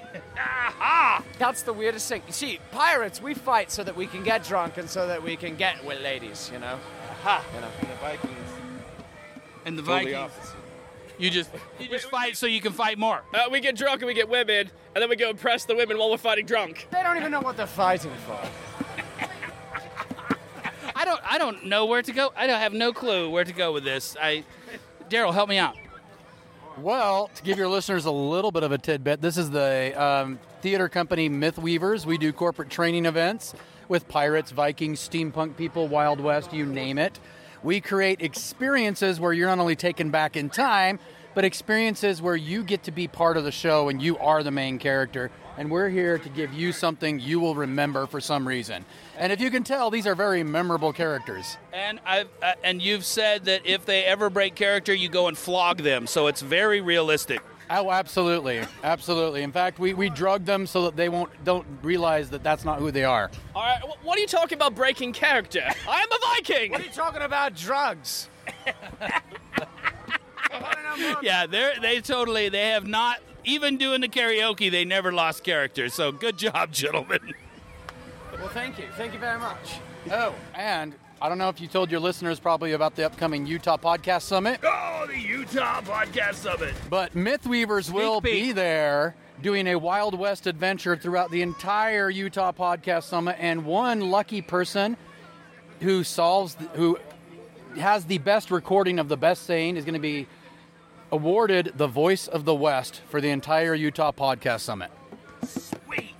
[1.39, 2.23] That's the weirdest thing.
[2.27, 5.37] You see, pirates, we fight so that we can get drunk and so that we
[5.37, 6.79] can get with ladies, you know?
[7.23, 7.45] Ha.
[7.55, 7.69] You know?
[7.81, 8.51] And the Vikings.
[9.65, 10.54] And the Totally Vikings.
[11.15, 11.25] Opposite.
[11.25, 11.51] You just
[11.81, 13.23] you just fight so you can fight more.
[13.33, 15.99] Uh, we get drunk and we get women, and then we go impress the women
[15.99, 16.89] while we're fighting drunk.
[16.91, 18.39] They don't even know what they're fighting for.
[20.97, 22.33] I don't I don't know where to go.
[22.37, 24.17] I don't have no clue where to go with this.
[24.21, 24.45] I
[25.09, 25.77] Daryl, help me out.
[26.79, 30.41] Well, to give your listeners a little bit of a tidbit, this is the um,
[30.61, 32.05] theater company Myth Weavers.
[32.05, 33.55] We do corporate training events
[33.89, 37.21] with pirates, Vikings, steampunk people, Wild West, you name it.
[37.65, 40.99] We create experiences where you're not only taken back in time,
[41.35, 44.51] but experiences where you get to be part of the show and you are the
[44.51, 45.31] main character.
[45.57, 48.85] And we're here to give you something you will remember for some reason.
[49.17, 51.57] And if you can tell, these are very memorable characters.
[51.73, 55.39] And I've uh, and you've said that if they ever break character, you go and
[55.39, 56.07] flog them.
[56.07, 57.41] So it's very realistic.
[57.71, 59.43] Oh, absolutely, absolutely.
[59.43, 62.79] In fact, we, we drug them so that they won't don't realize that that's not
[62.79, 63.31] who they are.
[63.55, 65.63] All right, what are you talking about breaking character?
[65.89, 66.73] I am a Viking.
[66.73, 68.29] What are you talking about, drugs?
[71.23, 74.71] Yeah, they are they totally they have not even doing the karaoke.
[74.71, 75.89] They never lost character.
[75.89, 77.35] So good job, gentlemen.
[78.33, 78.85] Well, thank you.
[78.97, 79.77] Thank you very much.
[80.11, 80.95] Oh, and
[81.25, 84.61] I don't know if you told your listeners probably about the upcoming Utah Podcast Summit,
[84.63, 86.75] Oh, the Utah Podcast Summit.
[86.91, 92.53] but Myth Weavers will be there doing a Wild West adventure throughout the entire Utah
[92.53, 94.99] Podcast Summit, and one lucky person
[95.81, 96.99] who solves who
[97.79, 100.27] has the best recording of the best saying is going to be
[101.11, 104.91] awarded the Voice of the West for the entire Utah Podcast Summit.
[105.43, 106.15] Sweet.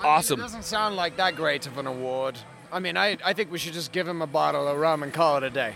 [0.00, 0.38] Awesome.
[0.38, 2.38] It doesn't sound like that great of an award.
[2.72, 5.12] I mean, I, I think we should just give him a bottle of rum and
[5.12, 5.74] call it a day.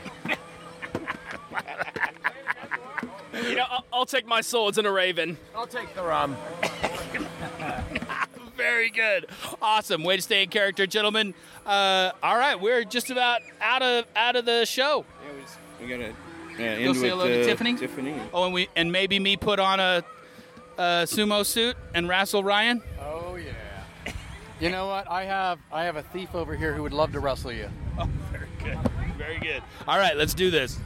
[3.35, 5.37] You know, I'll, I'll take my swords and a raven.
[5.55, 6.37] I'll take the rum.
[8.57, 9.27] Very good.
[9.61, 10.05] Awesome.
[10.05, 11.35] Way to stay in character, gentlemen.
[11.67, 15.05] Uh, all right, we're just about out of out of the show.
[15.27, 15.33] Yeah,
[15.81, 16.15] We we gotta uh,
[16.57, 17.75] Go end say with hello to uh, Tiffany.
[17.77, 18.15] Tiffany.
[18.33, 20.05] Oh, and we and maybe me put on a,
[20.79, 22.81] a sumo suit and wrestle Ryan.
[23.01, 23.51] Oh yeah.
[24.65, 25.11] You know what?
[25.11, 27.69] I have I have a thief over here who would love to wrestle you.
[27.99, 28.79] Oh, very good.
[29.19, 29.63] Very good.
[29.87, 30.81] All right, let's do this.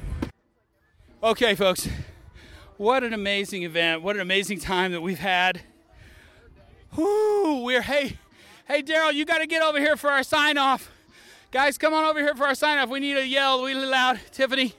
[1.22, 1.88] Okay, folks.
[2.76, 4.02] What an amazing event.
[4.02, 5.60] What an amazing time that we've had.
[6.96, 8.18] Whoo, we're hey,
[8.66, 10.90] hey Daryl, you got to get over here for our sign off.
[11.52, 12.88] Guys, come on over here for our sign off.
[12.88, 14.18] We need a yell really loud.
[14.32, 14.74] Tiffany,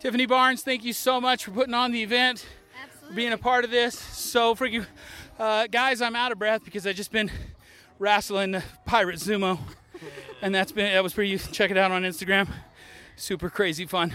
[0.00, 2.46] Tiffany Barnes, thank you so much for putting on the event,
[3.06, 3.98] for being a part of this.
[3.98, 4.86] So freaking,
[5.38, 7.30] uh, guys, I'm out of breath because I just been
[7.98, 9.58] wrestling Pirate Sumo,
[10.42, 11.38] and that's been that was pretty.
[11.38, 12.48] Check it out on Instagram.
[13.16, 14.12] Super crazy fun.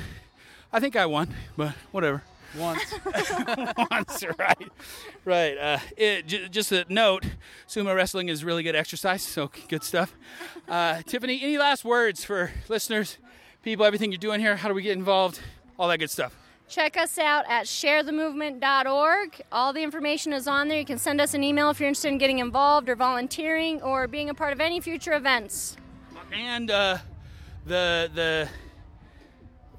[0.72, 2.24] I think I won, but whatever.
[2.58, 2.82] Once.
[3.92, 4.68] Once, right.
[5.24, 5.58] Right.
[5.58, 7.24] Uh, it, j- just a note
[7.68, 10.16] sumo wrestling is really good exercise, so good stuff.
[10.68, 13.18] Uh, Tiffany, any last words for listeners,
[13.64, 14.56] people, everything you're doing here?
[14.56, 15.40] How do we get involved?
[15.78, 16.36] All that good stuff.
[16.70, 19.42] Check us out at sharethemovement.org.
[19.52, 20.78] All the information is on there.
[20.78, 24.08] You can send us an email if you're interested in getting involved or volunteering or
[24.08, 25.78] being a part of any future events.
[26.32, 27.00] And uh,
[27.66, 28.48] the the